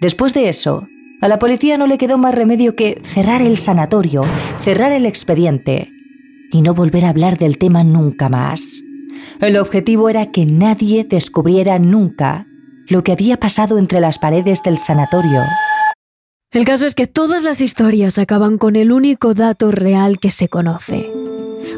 Después 0.00 0.34
de 0.34 0.48
eso, 0.48 0.86
a 1.20 1.28
la 1.28 1.40
policía 1.40 1.76
no 1.76 1.86
le 1.88 1.98
quedó 1.98 2.16
más 2.18 2.34
remedio 2.34 2.76
que 2.76 3.00
cerrar 3.02 3.42
el 3.42 3.58
sanatorio, 3.58 4.22
cerrar 4.58 4.92
el 4.92 5.04
expediente 5.06 5.90
y 6.52 6.62
no 6.62 6.74
volver 6.74 7.04
a 7.04 7.08
hablar 7.08 7.38
del 7.38 7.58
tema 7.58 7.82
nunca 7.82 8.28
más. 8.28 8.82
El 9.40 9.56
objetivo 9.56 10.08
era 10.08 10.26
que 10.26 10.46
nadie 10.46 11.04
descubriera 11.04 11.78
nunca 11.80 12.46
lo 12.86 13.02
que 13.02 13.12
había 13.12 13.36
pasado 13.38 13.78
entre 13.78 14.00
las 14.00 14.18
paredes 14.18 14.62
del 14.62 14.78
sanatorio 14.78 15.40
el 16.50 16.64
caso 16.64 16.86
es 16.86 16.94
que 16.94 17.06
todas 17.06 17.42
las 17.42 17.60
historias 17.60 18.18
acaban 18.18 18.56
con 18.56 18.74
el 18.74 18.90
único 18.90 19.34
dato 19.34 19.70
real 19.70 20.18
que 20.18 20.30
se 20.30 20.48
conoce. 20.48 21.12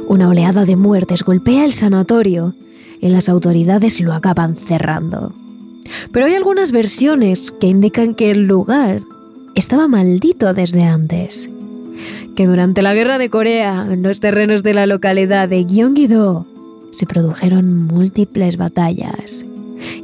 Una 0.07 0.29
oleada 0.29 0.65
de 0.65 0.77
muertes 0.77 1.25
golpea 1.25 1.65
el 1.65 1.73
sanatorio 1.73 2.55
y 3.01 3.09
las 3.09 3.29
autoridades 3.29 4.01
lo 4.01 4.13
acaban 4.13 4.57
cerrando. 4.57 5.35
Pero 6.13 6.27
hay 6.27 6.35
algunas 6.35 6.71
versiones 6.71 7.51
que 7.51 7.67
indican 7.67 8.15
que 8.15 8.31
el 8.31 8.47
lugar 8.47 9.01
estaba 9.57 9.89
maldito 9.89 10.55
desde 10.55 10.85
antes. 10.85 11.51
Que 12.37 12.47
durante 12.47 12.81
la 12.81 12.95
guerra 12.95 13.19
de 13.19 13.29
Corea, 13.29 13.89
en 13.91 14.05
los 14.05 14.21
terrenos 14.21 14.63
de 14.63 14.75
la 14.75 14.87
localidad 14.87 15.49
de 15.49 15.67
Gyeonggi-do, 15.67 16.47
se 16.93 17.07
produjeron 17.07 17.89
múltiples 17.89 18.57
batallas. 18.57 19.45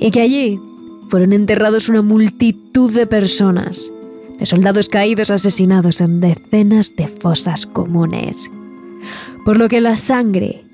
Y 0.00 0.10
que 0.10 0.22
allí 0.22 0.60
fueron 1.08 1.32
enterrados 1.32 1.88
una 1.88 2.02
multitud 2.02 2.92
de 2.92 3.06
personas 3.06 3.92
de 4.38 4.46
soldados 4.46 4.88
caídos 4.88 5.30
asesinados 5.30 6.00
en 6.00 6.20
decenas 6.20 6.94
de 6.96 7.08
fosas 7.08 7.66
comunes. 7.66 8.50
Por 9.44 9.56
lo 9.56 9.68
que 9.68 9.80
la 9.80 9.96
sangre 9.96 10.64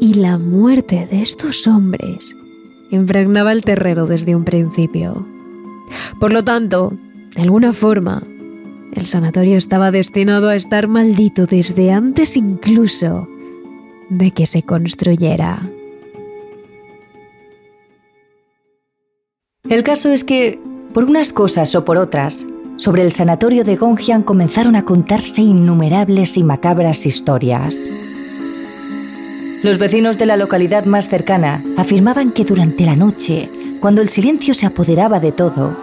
y 0.00 0.14
la 0.14 0.38
muerte 0.38 1.06
de 1.10 1.22
estos 1.22 1.66
hombres 1.66 2.34
impregnaba 2.90 3.52
el 3.52 3.62
terreno 3.62 4.06
desde 4.06 4.34
un 4.34 4.44
principio. 4.44 5.26
Por 6.18 6.32
lo 6.32 6.44
tanto, 6.44 6.92
de 7.36 7.42
alguna 7.42 7.72
forma, 7.72 8.22
el 8.94 9.06
sanatorio 9.06 9.56
estaba 9.56 9.90
destinado 9.90 10.48
a 10.48 10.56
estar 10.56 10.88
maldito 10.88 11.46
desde 11.46 11.92
antes 11.92 12.36
incluso 12.36 13.28
de 14.08 14.32
que 14.32 14.46
se 14.46 14.62
construyera. 14.62 15.62
El 19.68 19.84
caso 19.84 20.08
es 20.08 20.24
que, 20.24 20.58
por 20.92 21.04
unas 21.04 21.32
cosas 21.32 21.76
o 21.76 21.84
por 21.84 21.96
otras, 21.96 22.44
sobre 22.80 23.02
el 23.02 23.12
sanatorio 23.12 23.62
de 23.62 23.76
Gongjiang 23.76 24.22
comenzaron 24.22 24.74
a 24.74 24.86
contarse 24.86 25.42
innumerables 25.42 26.38
y 26.38 26.42
macabras 26.42 27.04
historias. 27.04 27.82
Los 29.62 29.76
vecinos 29.76 30.16
de 30.16 30.24
la 30.24 30.38
localidad 30.38 30.86
más 30.86 31.06
cercana 31.06 31.62
afirmaban 31.76 32.32
que 32.32 32.46
durante 32.46 32.86
la 32.86 32.96
noche, 32.96 33.50
cuando 33.80 34.00
el 34.00 34.08
silencio 34.08 34.54
se 34.54 34.64
apoderaba 34.64 35.20
de 35.20 35.30
todo, 35.30 35.76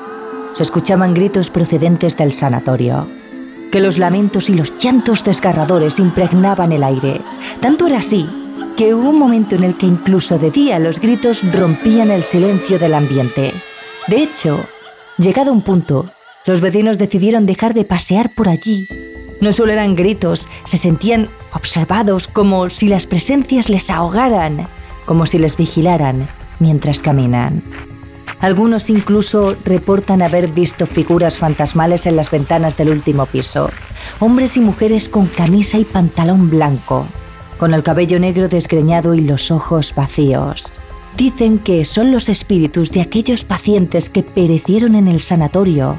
se 0.53 0.63
escuchaban 0.63 1.13
gritos 1.13 1.51
procedentes 1.51 2.17
del 2.17 2.33
sanatorio, 2.33 3.07
que 3.71 3.79
los 3.79 3.99
lamentos 3.99 4.49
y 4.49 4.55
los 4.55 4.75
llantos 4.79 5.23
desgarradores 5.23 5.99
impregnaban 5.99 6.71
el 6.71 6.83
aire. 6.83 7.21
Tanto 7.61 7.85
era 7.85 7.99
así 7.99 8.27
que 8.75 8.95
hubo 8.95 9.11
un 9.11 9.19
momento 9.19 9.53
en 9.53 9.65
el 9.65 9.77
que 9.77 9.85
incluso 9.85 10.39
de 10.39 10.49
día 10.49 10.79
los 10.79 10.99
gritos 10.99 11.43
rompían 11.53 12.09
el 12.09 12.23
silencio 12.23 12.79
del 12.79 12.95
ambiente. 12.95 13.53
De 14.07 14.23
hecho, 14.23 14.65
llegado 15.19 15.53
un 15.53 15.61
punto, 15.61 16.09
los 16.47 16.61
vecinos 16.61 16.97
decidieron 16.97 17.45
dejar 17.45 17.73
de 17.73 17.83
pasear 17.83 18.33
por 18.33 18.47
allí. 18.47 18.87
No 19.41 19.51
solo 19.51 19.73
eran 19.73 19.95
gritos, 19.95 20.47
se 20.63 20.77
sentían 20.77 21.29
observados 21.53 22.27
como 22.27 22.69
si 22.69 22.87
las 22.87 23.05
presencias 23.05 23.69
les 23.69 23.91
ahogaran, 23.91 24.67
como 25.05 25.25
si 25.25 25.37
les 25.37 25.57
vigilaran 25.57 26.27
mientras 26.59 27.01
caminan. 27.03 27.61
Algunos 28.39 28.89
incluso 28.89 29.55
reportan 29.65 30.21
haber 30.21 30.47
visto 30.47 30.87
figuras 30.87 31.37
fantasmales 31.37 32.05
en 32.05 32.15
las 32.15 32.31
ventanas 32.31 32.77
del 32.77 32.91
último 32.91 33.25
piso. 33.25 33.69
Hombres 34.19 34.55
y 34.55 34.61
mujeres 34.61 35.09
con 35.09 35.27
camisa 35.27 35.77
y 35.77 35.83
pantalón 35.83 36.49
blanco, 36.49 37.07
con 37.57 37.73
el 37.73 37.83
cabello 37.83 38.19
negro 38.19 38.47
desgreñado 38.47 39.15
y 39.15 39.21
los 39.21 39.51
ojos 39.51 39.93
vacíos. 39.93 40.71
Dicen 41.17 41.59
que 41.59 41.83
son 41.83 42.13
los 42.13 42.29
espíritus 42.29 42.91
de 42.91 43.01
aquellos 43.01 43.43
pacientes 43.43 44.09
que 44.09 44.23
perecieron 44.23 44.95
en 44.95 45.09
el 45.09 45.19
sanatorio 45.19 45.97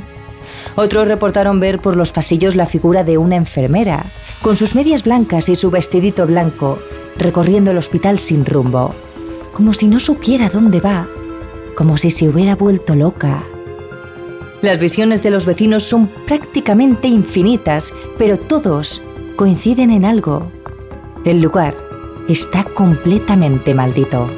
otros 0.78 1.08
reportaron 1.08 1.58
ver 1.58 1.80
por 1.80 1.96
los 1.96 2.12
pasillos 2.12 2.54
la 2.54 2.64
figura 2.64 3.02
de 3.02 3.18
una 3.18 3.34
enfermera, 3.34 4.04
con 4.42 4.56
sus 4.56 4.76
medias 4.76 5.02
blancas 5.02 5.48
y 5.48 5.56
su 5.56 5.70
vestidito 5.70 6.24
blanco, 6.24 6.78
recorriendo 7.16 7.72
el 7.72 7.78
hospital 7.78 8.20
sin 8.20 8.44
rumbo, 8.44 8.94
como 9.52 9.74
si 9.74 9.88
no 9.88 9.98
supiera 9.98 10.48
dónde 10.48 10.78
va, 10.80 11.08
como 11.74 11.98
si 11.98 12.12
se 12.12 12.28
hubiera 12.28 12.54
vuelto 12.54 12.94
loca. 12.94 13.42
Las 14.62 14.78
visiones 14.78 15.20
de 15.20 15.30
los 15.30 15.46
vecinos 15.46 15.82
son 15.82 16.08
prácticamente 16.26 17.08
infinitas, 17.08 17.92
pero 18.16 18.38
todos 18.38 19.02
coinciden 19.34 19.90
en 19.90 20.04
algo. 20.04 20.52
El 21.24 21.40
lugar 21.40 21.76
está 22.28 22.62
completamente 22.62 23.74
maldito. 23.74 24.30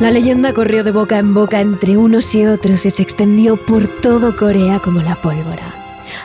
La 0.00 0.10
leyenda 0.10 0.54
corrió 0.54 0.82
de 0.82 0.92
boca 0.92 1.18
en 1.18 1.34
boca 1.34 1.60
entre 1.60 1.98
unos 1.98 2.34
y 2.34 2.46
otros 2.46 2.86
y 2.86 2.90
se 2.90 3.02
extendió 3.02 3.58
por 3.58 3.86
todo 4.00 4.34
Corea 4.34 4.80
como 4.80 5.02
la 5.02 5.14
pólvora, 5.14 5.74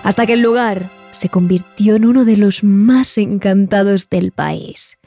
hasta 0.01 0.25
que 0.25 0.31
el 0.31 0.41
lugar 0.41 0.89
se 1.11 1.27
convirtió 1.27 1.97
en 1.97 2.05
uno 2.05 2.23
de 2.23 2.37
los 2.37 2.63
más 2.63 3.17
encantados 3.17 4.09
del 4.09 4.31
país. 4.31 4.97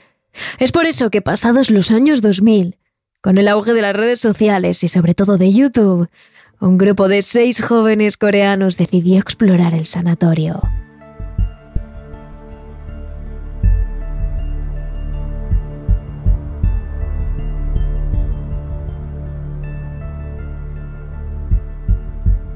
Es 0.58 0.70
por 0.70 0.84
eso 0.84 1.08
que 1.08 1.22
pasados 1.22 1.70
los 1.70 1.90
años 1.90 2.20
2000, 2.20 2.76
con 3.22 3.38
el 3.38 3.48
auge 3.48 3.72
de 3.72 3.80
las 3.80 3.96
redes 3.96 4.20
sociales 4.20 4.84
y 4.84 4.88
sobre 4.88 5.14
todo 5.14 5.38
de 5.38 5.50
YouTube, 5.50 6.10
un 6.60 6.76
grupo 6.76 7.08
de 7.08 7.22
seis 7.22 7.62
jóvenes 7.62 8.18
coreanos 8.18 8.76
decidió 8.76 9.18
explorar 9.18 9.72
el 9.72 9.87
sanatorio. 9.87 10.60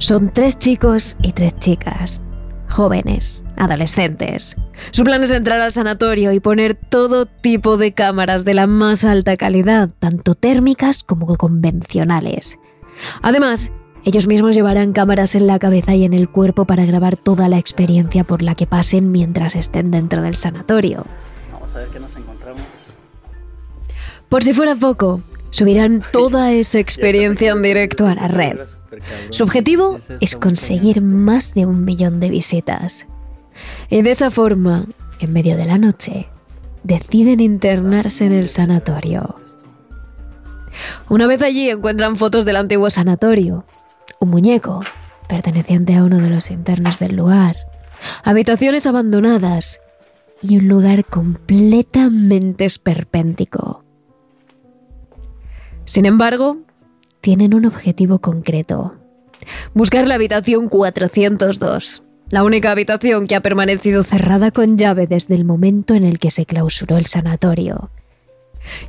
Son 0.03 0.33
tres 0.33 0.59
chicos 0.59 1.17
y 1.23 1.31
tres 1.31 1.57
chicas, 1.61 2.25
jóvenes, 2.69 3.45
adolescentes. 3.57 4.57
Su 4.91 5.05
plan 5.05 5.23
es 5.23 5.31
entrar 5.31 5.61
al 5.61 5.71
sanatorio 5.71 6.33
y 6.33 6.41
poner 6.41 6.75
todo 6.75 7.27
tipo 7.27 7.77
de 7.77 7.93
cámaras 7.93 8.45
de 8.45 8.55
la 8.55 8.67
más 8.67 9.05
alta 9.05 9.37
calidad, 9.37 9.91
tanto 10.01 10.35
térmicas 10.35 11.05
como 11.05 11.37
convencionales. 11.37 12.59
Además, 13.23 13.71
ellos 14.05 14.27
mismos 14.27 14.57
llevarán 14.57 14.93
cámaras 14.93 15.37
en 15.37 15.47
la 15.47 15.61
cabeza 15.61 15.95
y 15.95 16.03
en 16.03 16.15
el 16.15 16.29
cuerpo 16.29 16.65
para 16.65 16.85
grabar 16.85 17.17
toda 17.17 17.49
la 17.49 17.59
experiencia 17.59 18.25
por 18.25 18.43
la 18.43 18.57
que 18.57 18.67
pasen 18.67 19.13
mientras 19.13 19.55
estén 19.55 19.93
dentro 19.93 20.21
del 20.21 20.35
sanatorio. 20.35 21.07
Vamos 21.53 21.77
a 21.77 21.79
ver 21.79 21.89
qué 21.91 22.01
nos 22.01 22.17
encontramos. 22.17 22.65
Por 24.29 24.43
si 24.43 24.53
fuera 24.53 24.75
poco, 24.75 25.23
subirán 25.51 26.03
toda 26.11 26.51
esa 26.51 26.81
experiencia 26.81 27.53
en 27.53 27.63
directo 27.63 28.09
a 28.09 28.17
la 28.17 28.27
red. 28.27 28.59
Su 29.31 29.45
objetivo 29.45 29.99
es 30.21 30.37
conseguir 30.37 31.01
más 31.01 31.55
de 31.55 31.67
un 31.67 31.85
millón 31.85 32.21
de 32.21 32.31
visitas. 32.31 33.07
Y 33.91 34.03
de 34.03 34.11
esa 34.11 34.31
forma, 34.31 34.87
en 35.21 35.33
medio 35.33 35.57
de 35.57 35.67
la 35.67 35.79
noche, 35.79 36.29
deciden 36.83 37.41
internarse 37.41 38.25
en 38.25 38.33
el 38.33 38.49
sanatorio. 38.49 39.37
Una 41.09 41.27
vez 41.27 41.43
allí 41.43 41.69
encuentran 41.71 42.17
fotos 42.17 42.45
del 42.45 42.57
antiguo 42.57 42.91
sanatorio, 42.91 43.65
un 44.21 44.31
muñeco 44.31 44.81
perteneciente 45.29 45.95
a 45.95 46.05
uno 46.05 46.19
de 46.19 46.31
los 46.31 46.51
internos 46.51 46.99
del 46.99 47.17
lugar, 47.17 47.57
habitaciones 48.25 48.87
abandonadas 48.87 49.81
y 50.41 50.57
un 50.57 50.69
lugar 50.69 51.05
completamente 51.05 52.65
esperpéntico. 52.65 53.85
Sin 55.85 56.07
embargo, 56.07 56.59
tienen 57.23 57.55
un 57.55 57.65
objetivo 57.65 58.19
concreto. 58.19 58.97
Buscar 59.73 60.07
la 60.07 60.17
habitación 60.17 60.69
402, 60.69 62.03
la 62.29 62.45
única 62.45 62.71
habitación 62.71 63.27
que 63.27 63.37
ha 63.37 63.41
permanecido 63.41 64.03
cerrada 64.03 64.51
con 64.51 64.77
llave 64.77 65.07
desde 65.07 65.37
el 65.37 65.45
momento 65.45 65.95
en 65.95 66.05
el 66.05 66.19
que 66.19 66.31
se 66.31 66.45
clausuró 66.45 66.99
el 66.99 67.07
sanatorio. 67.07 67.91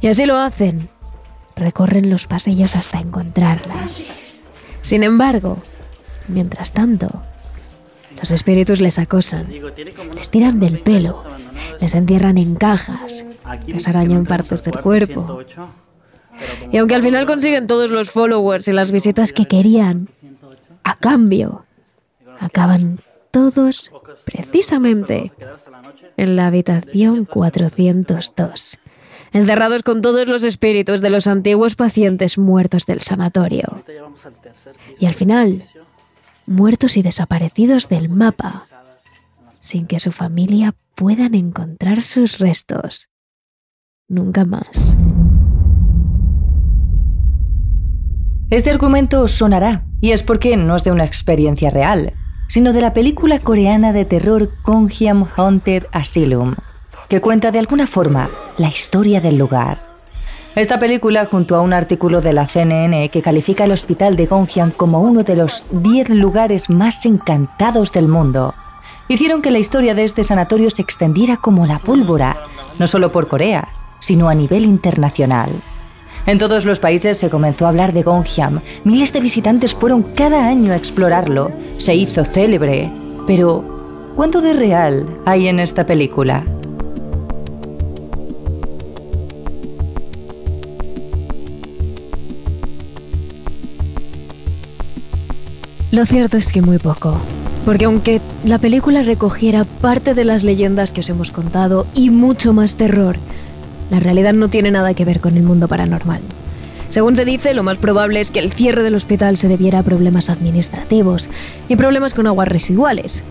Y 0.01 0.07
así 0.07 0.25
lo 0.25 0.35
hacen. 0.37 0.89
Recorren 1.55 2.09
los 2.09 2.25
pasillos 2.25 2.75
hasta 2.75 2.99
encontrarla. 2.99 3.87
Sin 4.81 5.03
embargo, 5.03 5.59
mientras 6.27 6.71
tanto, 6.71 7.23
los 8.17 8.31
espíritus 8.31 8.81
les 8.81 8.97
acosan, 8.97 9.45
les 10.15 10.29
tiran 10.31 10.59
del 10.59 10.79
pelo, 10.79 11.23
les 11.79 11.93
encierran 11.93 12.39
en 12.39 12.55
cajas, 12.55 13.25
les 13.67 13.87
arañan 13.87 14.25
partes 14.25 14.63
del 14.63 14.79
cuerpo, 14.81 15.41
y 16.71 16.77
aunque 16.77 16.95
al 16.95 17.03
final 17.03 17.25
consiguen 17.25 17.67
todos 17.67 17.91
los 17.91 18.09
followers 18.09 18.67
y 18.67 18.71
las 18.71 18.91
visitas 18.91 19.33
que 19.33 19.45
querían, 19.45 20.09
a 20.83 20.95
cambio, 20.95 21.65
acaban 22.39 22.99
todos 23.31 23.91
precisamente 24.25 25.31
en 26.17 26.35
la 26.35 26.47
habitación 26.47 27.25
402, 27.25 28.79
encerrados 29.31 29.83
con 29.83 30.01
todos 30.01 30.27
los 30.27 30.43
espíritus 30.43 31.01
de 31.01 31.09
los 31.09 31.27
antiguos 31.27 31.75
pacientes 31.75 32.37
muertos 32.37 32.85
del 32.85 33.01
sanatorio. 33.01 33.83
Y 34.99 35.05
al 35.07 35.15
final, 35.15 35.63
muertos 36.45 36.97
y 36.97 37.01
desaparecidos 37.01 37.89
del 37.89 38.09
mapa, 38.09 38.65
sin 39.59 39.87
que 39.87 39.99
su 39.99 40.11
familia 40.11 40.75
puedan 40.95 41.33
encontrar 41.33 42.01
sus 42.01 42.37
restos. 42.37 43.09
Nunca 44.07 44.45
más. 44.45 44.95
Este 48.53 48.69
argumento 48.69 49.27
sonará, 49.27 49.83
y 49.99 50.11
es 50.11 50.21
porque 50.21 50.55
no 50.57 50.75
es 50.75 50.83
de 50.83 50.91
una 50.91 51.05
experiencia 51.05 51.71
real, 51.71 52.13
sino 52.47 52.71
de 52.71 52.81
la 52.81 52.93
película 52.93 53.39
coreana 53.39 53.93
de 53.93 54.05
terror 54.05 54.51
Kongyam 54.61 55.25
Haunted 55.35 55.85
Asylum, 55.91 56.53
que 57.09 57.19
cuenta 57.19 57.49
de 57.49 57.57
alguna 57.57 57.87
forma 57.87 58.29
la 58.59 58.67
historia 58.67 59.21
del 59.21 59.37
lugar. 59.37 59.81
Esta 60.53 60.77
película, 60.77 61.25
junto 61.25 61.55
a 61.55 61.61
un 61.61 61.73
artículo 61.73 62.21
de 62.21 62.31
la 62.31 62.47
CNN 62.47 63.09
que 63.09 63.23
califica 63.23 63.65
el 63.65 63.71
hospital 63.71 64.15
de 64.15 64.27
Gongjiang 64.27 64.69
como 64.69 65.01
uno 65.01 65.23
de 65.23 65.35
los 65.35 65.65
10 65.71 66.09
lugares 66.09 66.69
más 66.69 67.07
encantados 67.07 67.91
del 67.91 68.07
mundo, 68.07 68.53
hicieron 69.07 69.41
que 69.41 69.49
la 69.49 69.57
historia 69.57 69.95
de 69.95 70.03
este 70.03 70.23
sanatorio 70.23 70.69
se 70.69 70.83
extendiera 70.83 71.37
como 71.37 71.65
la 71.65 71.79
pólvora, 71.79 72.37
no 72.77 72.85
solo 72.85 73.11
por 73.11 73.27
Corea, 73.27 73.67
sino 73.99 74.29
a 74.29 74.35
nivel 74.35 74.65
internacional. 74.65 75.63
En 76.25 76.37
todos 76.37 76.63
los 76.63 76.79
países 76.79 77.17
se 77.17 77.29
comenzó 77.29 77.65
a 77.65 77.69
hablar 77.69 77.91
de 77.91 78.01
Gonghiam. 78.01 78.61
Miles 78.85 79.11
de 79.11 79.19
visitantes 79.19 79.73
fueron 79.73 80.03
cada 80.03 80.47
año 80.47 80.71
a 80.71 80.77
explorarlo. 80.77 81.51
Se 81.75 81.95
hizo 81.95 82.23
célebre. 82.23 82.89
Pero, 83.27 84.13
¿cuánto 84.15 84.39
de 84.39 84.53
real 84.53 85.05
hay 85.25 85.49
en 85.49 85.59
esta 85.59 85.85
película? 85.85 86.45
Lo 95.91 96.05
cierto 96.05 96.37
es 96.37 96.53
que 96.53 96.61
muy 96.61 96.77
poco. 96.77 97.19
Porque 97.65 97.85
aunque 97.85 98.21
la 98.45 98.59
película 98.59 99.03
recogiera 99.03 99.65
parte 99.65 100.13
de 100.13 100.23
las 100.23 100.43
leyendas 100.43 100.93
que 100.93 101.01
os 101.01 101.09
hemos 101.09 101.31
contado 101.31 101.85
y 101.93 102.09
mucho 102.09 102.53
más 102.53 102.77
terror, 102.77 103.17
la 103.89 103.99
realidad 103.99 104.33
no 104.33 104.49
tiene 104.49 104.71
nada 104.71 104.93
que 104.93 105.05
ver 105.05 105.19
con 105.19 105.37
el 105.37 105.43
mundo 105.43 105.67
paranormal. 105.67 106.21
Según 106.89 107.15
se 107.15 107.25
dice, 107.25 107.53
lo 107.53 107.63
más 107.63 107.77
probable 107.77 108.21
es 108.21 108.29
que 108.29 108.39
el 108.39 108.53
cierre 108.53 108.83
del 108.83 108.95
hospital 108.95 109.37
se 109.37 109.47
debiera 109.47 109.79
a 109.79 109.83
problemas 109.83 110.29
administrativos 110.29 111.29
y 111.67 111.75
problemas 111.75 112.13
con 112.13 112.27
aguas 112.27 112.47
residuales. 112.47 113.23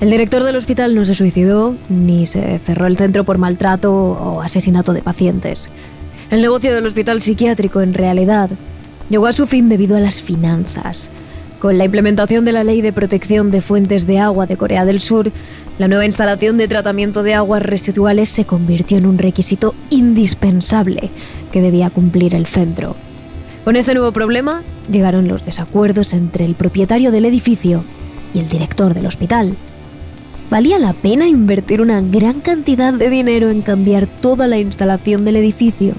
El 0.00 0.10
director 0.10 0.42
del 0.42 0.56
hospital 0.56 0.94
no 0.96 1.04
se 1.04 1.14
suicidó 1.14 1.76
ni 1.88 2.26
se 2.26 2.58
cerró 2.58 2.86
el 2.86 2.96
centro 2.96 3.24
por 3.24 3.38
maltrato 3.38 3.94
o 3.94 4.40
asesinato 4.40 4.92
de 4.92 5.02
pacientes. 5.02 5.70
El 6.30 6.42
negocio 6.42 6.74
del 6.74 6.86
hospital 6.86 7.20
psiquiátrico 7.20 7.80
en 7.80 7.94
realidad 7.94 8.50
llegó 9.08 9.26
a 9.26 9.32
su 9.32 9.46
fin 9.46 9.68
debido 9.68 9.96
a 9.96 10.00
las 10.00 10.20
finanzas. 10.20 11.10
Con 11.64 11.78
la 11.78 11.86
implementación 11.86 12.44
de 12.44 12.52
la 12.52 12.62
Ley 12.62 12.82
de 12.82 12.92
Protección 12.92 13.50
de 13.50 13.62
Fuentes 13.62 14.06
de 14.06 14.18
Agua 14.18 14.44
de 14.44 14.58
Corea 14.58 14.84
del 14.84 15.00
Sur, 15.00 15.32
la 15.78 15.88
nueva 15.88 16.04
instalación 16.04 16.58
de 16.58 16.68
tratamiento 16.68 17.22
de 17.22 17.32
aguas 17.32 17.62
residuales 17.62 18.28
se 18.28 18.44
convirtió 18.44 18.98
en 18.98 19.06
un 19.06 19.16
requisito 19.16 19.74
indispensable 19.88 21.08
que 21.52 21.62
debía 21.62 21.88
cumplir 21.88 22.34
el 22.34 22.44
centro. 22.44 22.96
Con 23.64 23.76
este 23.76 23.94
nuevo 23.94 24.12
problema 24.12 24.62
llegaron 24.92 25.26
los 25.26 25.42
desacuerdos 25.42 26.12
entre 26.12 26.44
el 26.44 26.54
propietario 26.54 27.10
del 27.10 27.24
edificio 27.24 27.82
y 28.34 28.40
el 28.40 28.48
director 28.50 28.92
del 28.92 29.06
hospital. 29.06 29.56
¿Valía 30.50 30.78
la 30.78 30.92
pena 30.92 31.26
invertir 31.28 31.80
una 31.80 32.02
gran 32.02 32.42
cantidad 32.42 32.92
de 32.92 33.08
dinero 33.08 33.48
en 33.48 33.62
cambiar 33.62 34.06
toda 34.06 34.46
la 34.48 34.58
instalación 34.58 35.24
del 35.24 35.36
edificio? 35.36 35.94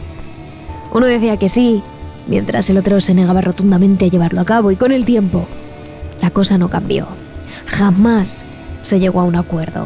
Uno 0.93 1.07
decía 1.07 1.37
que 1.37 1.49
sí, 1.49 1.81
mientras 2.27 2.69
el 2.69 2.77
otro 2.77 2.99
se 3.01 3.13
negaba 3.13 3.41
rotundamente 3.41 4.05
a 4.05 4.09
llevarlo 4.09 4.41
a 4.41 4.45
cabo 4.45 4.71
y 4.71 4.75
con 4.75 4.91
el 4.91 5.05
tiempo 5.05 5.47
la 6.21 6.31
cosa 6.31 6.57
no 6.57 6.69
cambió. 6.69 7.07
Jamás 7.65 8.45
se 8.81 8.99
llegó 8.99 9.21
a 9.21 9.23
un 9.23 9.35
acuerdo. 9.35 9.85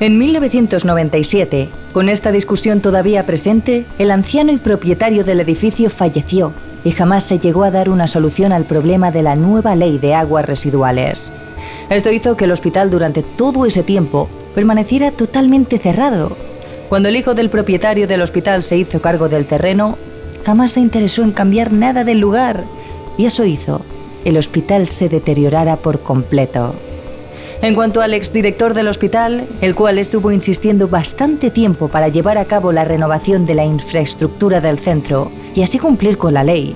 En 0.00 0.16
1997, 0.16 1.68
con 1.92 2.08
esta 2.08 2.32
discusión 2.32 2.80
todavía 2.80 3.24
presente, 3.24 3.86
el 3.98 4.10
anciano 4.10 4.52
y 4.52 4.56
propietario 4.56 5.24
del 5.24 5.40
edificio 5.40 5.90
falleció 5.90 6.52
y 6.84 6.92
jamás 6.92 7.24
se 7.24 7.38
llegó 7.38 7.64
a 7.64 7.70
dar 7.70 7.90
una 7.90 8.06
solución 8.06 8.52
al 8.52 8.64
problema 8.64 9.10
de 9.10 9.22
la 9.22 9.36
nueva 9.36 9.76
ley 9.76 9.98
de 9.98 10.14
aguas 10.14 10.46
residuales. 10.46 11.32
Esto 11.90 12.10
hizo 12.10 12.36
que 12.36 12.46
el 12.46 12.52
hospital 12.52 12.88
durante 12.88 13.22
todo 13.22 13.66
ese 13.66 13.82
tiempo 13.82 14.30
permaneciera 14.54 15.10
totalmente 15.10 15.78
cerrado. 15.78 16.36
Cuando 16.88 17.10
el 17.10 17.16
hijo 17.16 17.34
del 17.34 17.50
propietario 17.50 18.06
del 18.06 18.22
hospital 18.22 18.62
se 18.62 18.78
hizo 18.78 19.02
cargo 19.02 19.28
del 19.28 19.46
terreno, 19.46 19.98
jamás 20.44 20.72
se 20.72 20.80
interesó 20.80 21.22
en 21.22 21.32
cambiar 21.32 21.72
nada 21.72 22.04
del 22.04 22.18
lugar 22.18 22.64
y 23.18 23.26
eso 23.26 23.44
hizo 23.44 23.82
el 24.24 24.36
hospital 24.36 24.88
se 24.88 25.08
deteriorara 25.08 25.76
por 25.76 26.00
completo. 26.02 26.74
En 27.62 27.74
cuanto 27.74 28.00
al 28.00 28.14
exdirector 28.14 28.72
del 28.72 28.88
hospital, 28.88 29.46
el 29.60 29.74
cual 29.74 29.98
estuvo 29.98 30.30
insistiendo 30.32 30.88
bastante 30.88 31.50
tiempo 31.50 31.88
para 31.88 32.08
llevar 32.08 32.38
a 32.38 32.46
cabo 32.46 32.72
la 32.72 32.84
renovación 32.84 33.44
de 33.44 33.54
la 33.54 33.64
infraestructura 33.64 34.60
del 34.60 34.78
centro 34.78 35.30
y 35.54 35.62
así 35.62 35.78
cumplir 35.78 36.16
con 36.16 36.34
la 36.34 36.44
ley, 36.44 36.74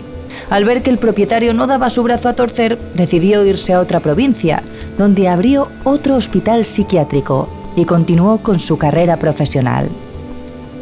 al 0.50 0.64
ver 0.64 0.82
que 0.82 0.90
el 0.90 0.98
propietario 0.98 1.54
no 1.54 1.66
daba 1.66 1.88
su 1.88 2.02
brazo 2.02 2.28
a 2.28 2.34
torcer, 2.34 2.78
decidió 2.94 3.44
irse 3.46 3.72
a 3.72 3.80
otra 3.80 4.00
provincia, 4.00 4.62
donde 4.98 5.28
abrió 5.28 5.70
otro 5.84 6.16
hospital 6.16 6.66
psiquiátrico 6.66 7.48
y 7.76 7.86
continuó 7.86 8.42
con 8.42 8.58
su 8.58 8.76
carrera 8.76 9.18
profesional. 9.18 9.88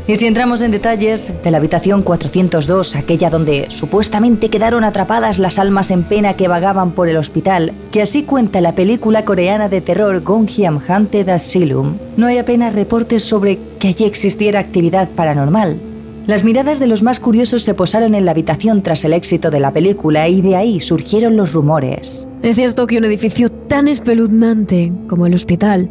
Y 0.09 0.17
si 0.17 0.27
entramos 0.27 0.63
en 0.63 0.73
detalles 0.73 1.33
de 1.45 1.51
la 1.53 1.59
habitación 1.59 2.03
402, 2.03 2.97
aquella 2.97 3.31
donde 3.31 3.67
supuestamente 3.69 4.51
quedaron 4.51 4.83
atrapadas 4.83 5.39
las 5.39 5.61
almas 5.61 5.93
en 5.93 6.03
pena 6.03 6.35
que 6.35 6.49
vagaban 6.49 6.93
por 6.93 7.09
el 7.09 7.17
hospital, 7.17 7.73
que 7.93 8.03
así 8.03 8.25
cuenta 8.25 8.61
la 8.61 8.75
película 8.75 9.25
coreana 9.25 9.69
de 9.69 9.81
terror 9.81 10.21
Gongyam 10.21 10.81
Haunted 10.89 11.29
Asylum, 11.29 11.99
no 12.17 12.27
hay 12.27 12.39
apenas 12.39 12.75
reportes 12.75 13.23
sobre 13.23 13.61
que 13.79 13.89
allí 13.89 14.05
existiera 14.05 14.59
actividad 14.59 15.09
paranormal. 15.11 15.81
Las 16.27 16.43
miradas 16.43 16.81
de 16.81 16.87
los 16.89 17.03
más 17.03 17.21
curiosos 17.21 17.63
se 17.63 17.75
posaron 17.75 18.15
en 18.15 18.25
la 18.25 18.33
habitación 18.33 18.83
tras 18.83 19.05
el 19.05 19.13
éxito 19.13 19.51
de 19.51 19.61
la 19.61 19.73
película 19.73 20.29
y 20.29 20.41
de 20.41 20.57
ahí 20.57 20.81
surgieron 20.81 21.37
los 21.37 21.53
rumores. 21.53 22.29
Es 22.43 22.57
cierto 22.57 22.87
que 22.89 22.99
un 22.99 23.05
edificio 23.05 23.51
tan 23.51 23.87
espeluznante 23.87 24.93
como 25.09 25.27
el 25.27 25.35
hospital 25.35 25.91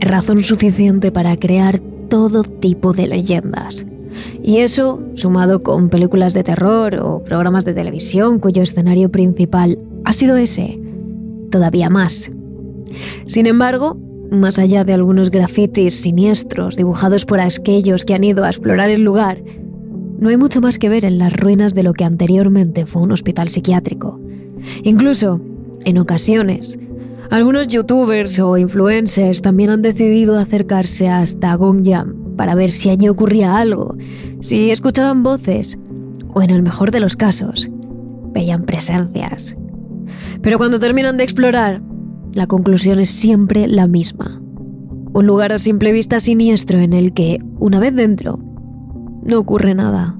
es 0.00 0.08
razón 0.08 0.42
suficiente 0.44 1.12
para 1.12 1.36
crear 1.36 1.80
todo 2.10 2.42
tipo 2.42 2.92
de 2.92 3.06
leyendas. 3.06 3.86
Y 4.42 4.58
eso, 4.58 5.00
sumado 5.14 5.62
con 5.62 5.88
películas 5.88 6.34
de 6.34 6.44
terror 6.44 6.96
o 6.96 7.22
programas 7.24 7.64
de 7.64 7.72
televisión 7.72 8.38
cuyo 8.38 8.62
escenario 8.62 9.10
principal 9.10 9.78
ha 10.04 10.12
sido 10.12 10.36
ese, 10.36 10.78
todavía 11.50 11.88
más. 11.88 12.30
Sin 13.26 13.46
embargo, 13.46 13.96
más 14.30 14.58
allá 14.58 14.84
de 14.84 14.92
algunos 14.92 15.30
grafitis 15.30 15.94
siniestros 15.94 16.76
dibujados 16.76 17.24
por 17.24 17.40
aquellos 17.40 18.04
que 18.04 18.14
han 18.14 18.24
ido 18.24 18.44
a 18.44 18.50
explorar 18.50 18.90
el 18.90 19.04
lugar, 19.04 19.42
no 20.18 20.28
hay 20.28 20.36
mucho 20.36 20.60
más 20.60 20.78
que 20.78 20.88
ver 20.88 21.04
en 21.04 21.18
las 21.18 21.32
ruinas 21.32 21.74
de 21.74 21.82
lo 21.82 21.94
que 21.94 22.04
anteriormente 22.04 22.86
fue 22.86 23.02
un 23.02 23.12
hospital 23.12 23.48
psiquiátrico. 23.48 24.20
Incluso, 24.82 25.40
en 25.84 25.98
ocasiones, 25.98 26.78
algunos 27.30 27.68
youtubers 27.68 28.38
o 28.40 28.56
influencers 28.56 29.40
también 29.40 29.70
han 29.70 29.82
decidido 29.82 30.38
acercarse 30.38 31.08
hasta 31.08 31.54
Gongyam 31.54 32.36
para 32.36 32.54
ver 32.54 32.70
si 32.70 32.90
allí 32.90 33.08
ocurría 33.08 33.56
algo, 33.56 33.96
si 34.40 34.70
escuchaban 34.70 35.22
voces 35.22 35.78
o 36.34 36.42
en 36.42 36.50
el 36.50 36.62
mejor 36.62 36.90
de 36.90 37.00
los 37.00 37.16
casos, 37.16 37.70
veían 38.32 38.64
presencias. 38.64 39.56
Pero 40.42 40.58
cuando 40.58 40.78
terminan 40.78 41.16
de 41.16 41.24
explorar, 41.24 41.82
la 42.34 42.46
conclusión 42.46 42.98
es 42.98 43.10
siempre 43.10 43.68
la 43.68 43.86
misma. 43.86 44.40
Un 45.12 45.26
lugar 45.26 45.52
a 45.52 45.58
simple 45.58 45.92
vista 45.92 46.20
siniestro 46.20 46.78
en 46.78 46.92
el 46.92 47.12
que, 47.12 47.38
una 47.58 47.80
vez 47.80 47.94
dentro, 47.94 48.38
no 49.24 49.38
ocurre 49.38 49.74
nada. 49.74 50.16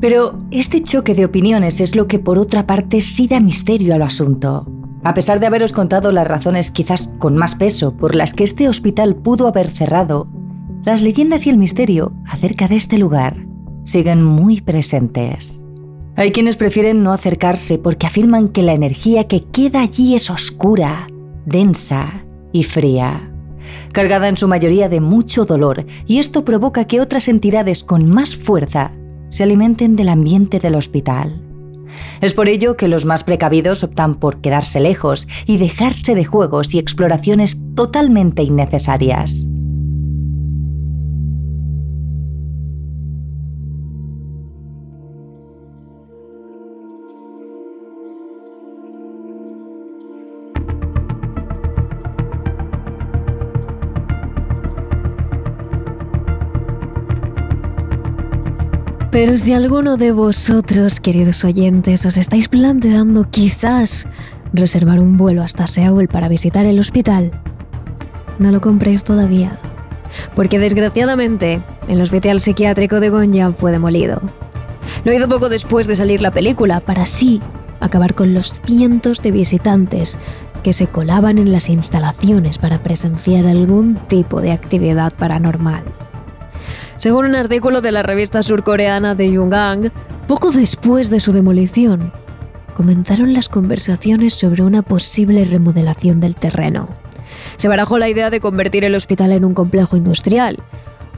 Pero 0.00 0.46
este 0.50 0.82
choque 0.82 1.14
de 1.14 1.24
opiniones 1.24 1.80
es 1.80 1.94
lo 1.94 2.06
que 2.06 2.18
por 2.18 2.38
otra 2.38 2.66
parte 2.66 3.00
sí 3.00 3.26
da 3.26 3.40
misterio 3.40 3.94
al 3.94 4.02
asunto. 4.02 4.79
A 5.02 5.14
pesar 5.14 5.40
de 5.40 5.46
haberos 5.46 5.72
contado 5.72 6.12
las 6.12 6.26
razones 6.26 6.70
quizás 6.70 7.10
con 7.18 7.36
más 7.36 7.54
peso 7.54 7.96
por 7.96 8.14
las 8.14 8.34
que 8.34 8.44
este 8.44 8.68
hospital 8.68 9.16
pudo 9.16 9.46
haber 9.48 9.68
cerrado, 9.68 10.28
las 10.84 11.00
leyendas 11.00 11.46
y 11.46 11.50
el 11.50 11.56
misterio 11.56 12.12
acerca 12.26 12.68
de 12.68 12.76
este 12.76 12.98
lugar 12.98 13.46
siguen 13.84 14.22
muy 14.22 14.60
presentes. 14.60 15.62
Hay 16.16 16.32
quienes 16.32 16.56
prefieren 16.56 17.02
no 17.02 17.12
acercarse 17.12 17.78
porque 17.78 18.06
afirman 18.06 18.48
que 18.48 18.62
la 18.62 18.74
energía 18.74 19.26
que 19.26 19.44
queda 19.44 19.80
allí 19.80 20.14
es 20.14 20.28
oscura, 20.28 21.06
densa 21.46 22.24
y 22.52 22.64
fría, 22.64 23.30
cargada 23.92 24.28
en 24.28 24.36
su 24.36 24.48
mayoría 24.48 24.90
de 24.90 25.00
mucho 25.00 25.46
dolor, 25.46 25.86
y 26.06 26.18
esto 26.18 26.44
provoca 26.44 26.84
que 26.84 27.00
otras 27.00 27.28
entidades 27.28 27.84
con 27.84 28.06
más 28.06 28.36
fuerza 28.36 28.92
se 29.30 29.44
alimenten 29.44 29.96
del 29.96 30.10
ambiente 30.10 30.60
del 30.60 30.74
hospital. 30.74 31.40
Es 32.20 32.34
por 32.34 32.48
ello 32.48 32.76
que 32.76 32.88
los 32.88 33.04
más 33.04 33.24
precavidos 33.24 33.84
optan 33.84 34.14
por 34.16 34.40
quedarse 34.40 34.80
lejos 34.80 35.28
y 35.46 35.58
dejarse 35.58 36.14
de 36.14 36.24
juegos 36.24 36.74
y 36.74 36.78
exploraciones 36.78 37.58
totalmente 37.74 38.42
innecesarias. 38.42 39.46
Pero 59.22 59.36
si 59.36 59.52
alguno 59.52 59.98
de 59.98 60.12
vosotros, 60.12 60.98
queridos 60.98 61.44
oyentes, 61.44 62.06
os 62.06 62.16
estáis 62.16 62.48
planteando 62.48 63.28
quizás 63.30 64.08
reservar 64.54 64.98
un 64.98 65.18
vuelo 65.18 65.42
hasta 65.42 65.66
Seúl 65.66 66.08
para 66.08 66.26
visitar 66.26 66.64
el 66.64 66.80
hospital, 66.80 67.30
no 68.38 68.50
lo 68.50 68.62
compréis 68.62 69.04
todavía. 69.04 69.58
Porque 70.34 70.58
desgraciadamente, 70.58 71.62
el 71.88 72.00
hospital 72.00 72.40
psiquiátrico 72.40 72.98
de 72.98 73.10
Gonja 73.10 73.52
fue 73.52 73.72
demolido. 73.72 74.22
Lo 75.04 75.12
hizo 75.12 75.28
poco 75.28 75.50
después 75.50 75.86
de 75.86 75.96
salir 75.96 76.22
la 76.22 76.30
película, 76.30 76.80
para 76.80 77.02
así 77.02 77.42
acabar 77.80 78.14
con 78.14 78.32
los 78.32 78.54
cientos 78.64 79.20
de 79.20 79.32
visitantes 79.32 80.18
que 80.62 80.72
se 80.72 80.86
colaban 80.86 81.36
en 81.36 81.52
las 81.52 81.68
instalaciones 81.68 82.56
para 82.56 82.82
presenciar 82.82 83.46
algún 83.46 83.96
tipo 84.08 84.40
de 84.40 84.52
actividad 84.52 85.12
paranormal. 85.12 85.84
Según 87.00 87.24
un 87.24 87.34
artículo 87.34 87.80
de 87.80 87.92
la 87.92 88.02
revista 88.02 88.42
surcoreana 88.42 89.14
de 89.14 89.32
Yungang, 89.32 89.90
poco 90.28 90.50
después 90.52 91.08
de 91.08 91.18
su 91.18 91.32
demolición, 91.32 92.12
comenzaron 92.74 93.32
las 93.32 93.48
conversaciones 93.48 94.34
sobre 94.34 94.62
una 94.62 94.82
posible 94.82 95.46
remodelación 95.46 96.20
del 96.20 96.36
terreno. 96.36 96.90
Se 97.56 97.68
barajó 97.68 97.96
la 97.96 98.10
idea 98.10 98.28
de 98.28 98.40
convertir 98.40 98.84
el 98.84 98.94
hospital 98.94 99.32
en 99.32 99.46
un 99.46 99.54
complejo 99.54 99.96
industrial 99.96 100.58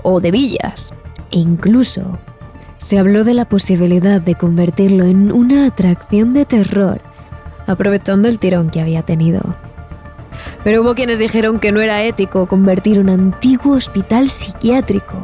o 0.04 0.20
de 0.20 0.30
villas 0.30 0.94
e 1.32 1.38
incluso 1.38 2.16
se 2.78 3.00
habló 3.00 3.24
de 3.24 3.34
la 3.34 3.48
posibilidad 3.48 4.20
de 4.20 4.36
convertirlo 4.36 5.04
en 5.04 5.32
una 5.32 5.66
atracción 5.66 6.32
de 6.32 6.44
terror 6.44 7.00
aprovechando 7.66 8.28
el 8.28 8.38
tirón 8.38 8.70
que 8.70 8.80
había 8.80 9.02
tenido. 9.02 9.56
Pero 10.62 10.82
hubo 10.82 10.94
quienes 10.94 11.18
dijeron 11.18 11.58
que 11.58 11.72
no 11.72 11.80
era 11.80 12.04
ético 12.04 12.46
convertir 12.46 13.00
un 13.00 13.08
antiguo 13.08 13.74
hospital 13.74 14.30
psiquiátrico 14.30 15.20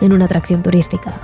en 0.00 0.12
una 0.12 0.26
atracción 0.26 0.62
turística. 0.62 1.14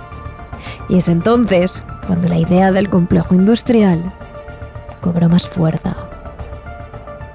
Y 0.89 0.99
es 0.99 1.09
entonces 1.09 1.83
cuando 2.07 2.29
la 2.29 2.39
idea 2.39 2.73
del 2.73 2.89
complejo 2.89 3.35
industrial 3.35 4.12
cobró 5.01 5.29
más 5.29 5.49
fuerza. 5.49 5.97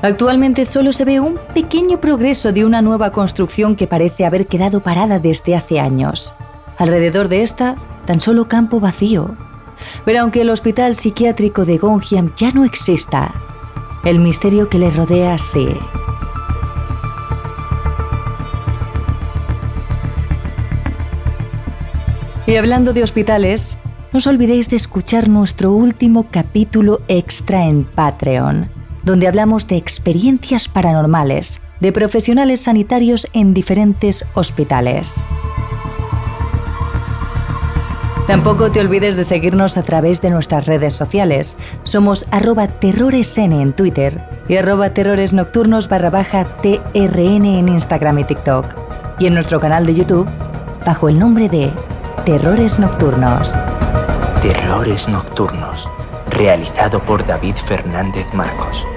Actualmente 0.01 0.65
solo 0.65 0.91
se 0.91 1.05
ve 1.05 1.19
un 1.19 1.39
pequeño 1.53 2.01
progreso 2.01 2.51
de 2.51 2.65
una 2.65 2.81
nueva 2.81 3.11
construcción 3.11 3.75
que 3.75 3.87
parece 3.87 4.25
haber 4.25 4.47
quedado 4.47 4.79
parada 4.81 5.19
desde 5.19 5.55
hace 5.55 5.79
años. 5.79 6.33
Alrededor 6.77 7.27
de 7.27 7.43
esta, 7.43 7.75
tan 8.05 8.19
solo 8.19 8.47
campo 8.47 8.79
vacío. 8.79 9.35
Pero 10.03 10.21
aunque 10.21 10.41
el 10.41 10.49
hospital 10.49 10.95
psiquiátrico 10.95 11.65
de 11.65 11.77
Gongiam 11.77 12.33
ya 12.35 12.51
no 12.51 12.65
exista, 12.65 13.31
el 14.03 14.19
misterio 14.19 14.69
que 14.69 14.79
le 14.79 14.89
rodea 14.89 15.37
sí. 15.37 15.67
Y 22.51 22.57
hablando 22.57 22.91
de 22.91 23.01
hospitales, 23.01 23.77
no 24.11 24.17
os 24.17 24.27
olvidéis 24.27 24.69
de 24.69 24.75
escuchar 24.75 25.29
nuestro 25.29 25.71
último 25.71 26.27
capítulo 26.29 26.99
extra 27.07 27.63
en 27.63 27.85
Patreon, 27.85 28.69
donde 29.03 29.29
hablamos 29.29 29.69
de 29.69 29.77
experiencias 29.77 30.67
paranormales 30.67 31.61
de 31.79 31.93
profesionales 31.93 32.59
sanitarios 32.59 33.25
en 33.31 33.53
diferentes 33.53 34.25
hospitales. 34.33 35.23
Tampoco 38.27 38.69
te 38.69 38.81
olvides 38.81 39.15
de 39.15 39.23
seguirnos 39.23 39.77
a 39.77 39.83
través 39.83 40.19
de 40.19 40.29
nuestras 40.29 40.65
redes 40.65 40.93
sociales. 40.93 41.55
Somos 41.83 42.27
arroba 42.31 42.67
terroresn 42.67 43.53
en 43.53 43.71
Twitter 43.71 44.21
y 44.49 44.57
arroba 44.57 44.93
terrores 44.93 45.31
nocturnos 45.31 45.87
barra 45.87 46.09
baja 46.09 46.43
TRN 46.43 47.45
en 47.45 47.69
Instagram 47.69 48.19
y 48.19 48.23
TikTok. 48.25 48.65
Y 49.19 49.27
en 49.27 49.35
nuestro 49.35 49.61
canal 49.61 49.85
de 49.85 49.93
YouTube, 49.93 50.27
bajo 50.85 51.07
el 51.07 51.17
nombre 51.17 51.47
de 51.47 51.71
Terrores 52.25 52.77
Nocturnos. 52.77 53.51
Terrores 54.43 55.07
Nocturnos, 55.07 55.89
realizado 56.29 56.99
por 57.03 57.25
David 57.25 57.55
Fernández 57.55 58.31
Marcos. 58.35 58.87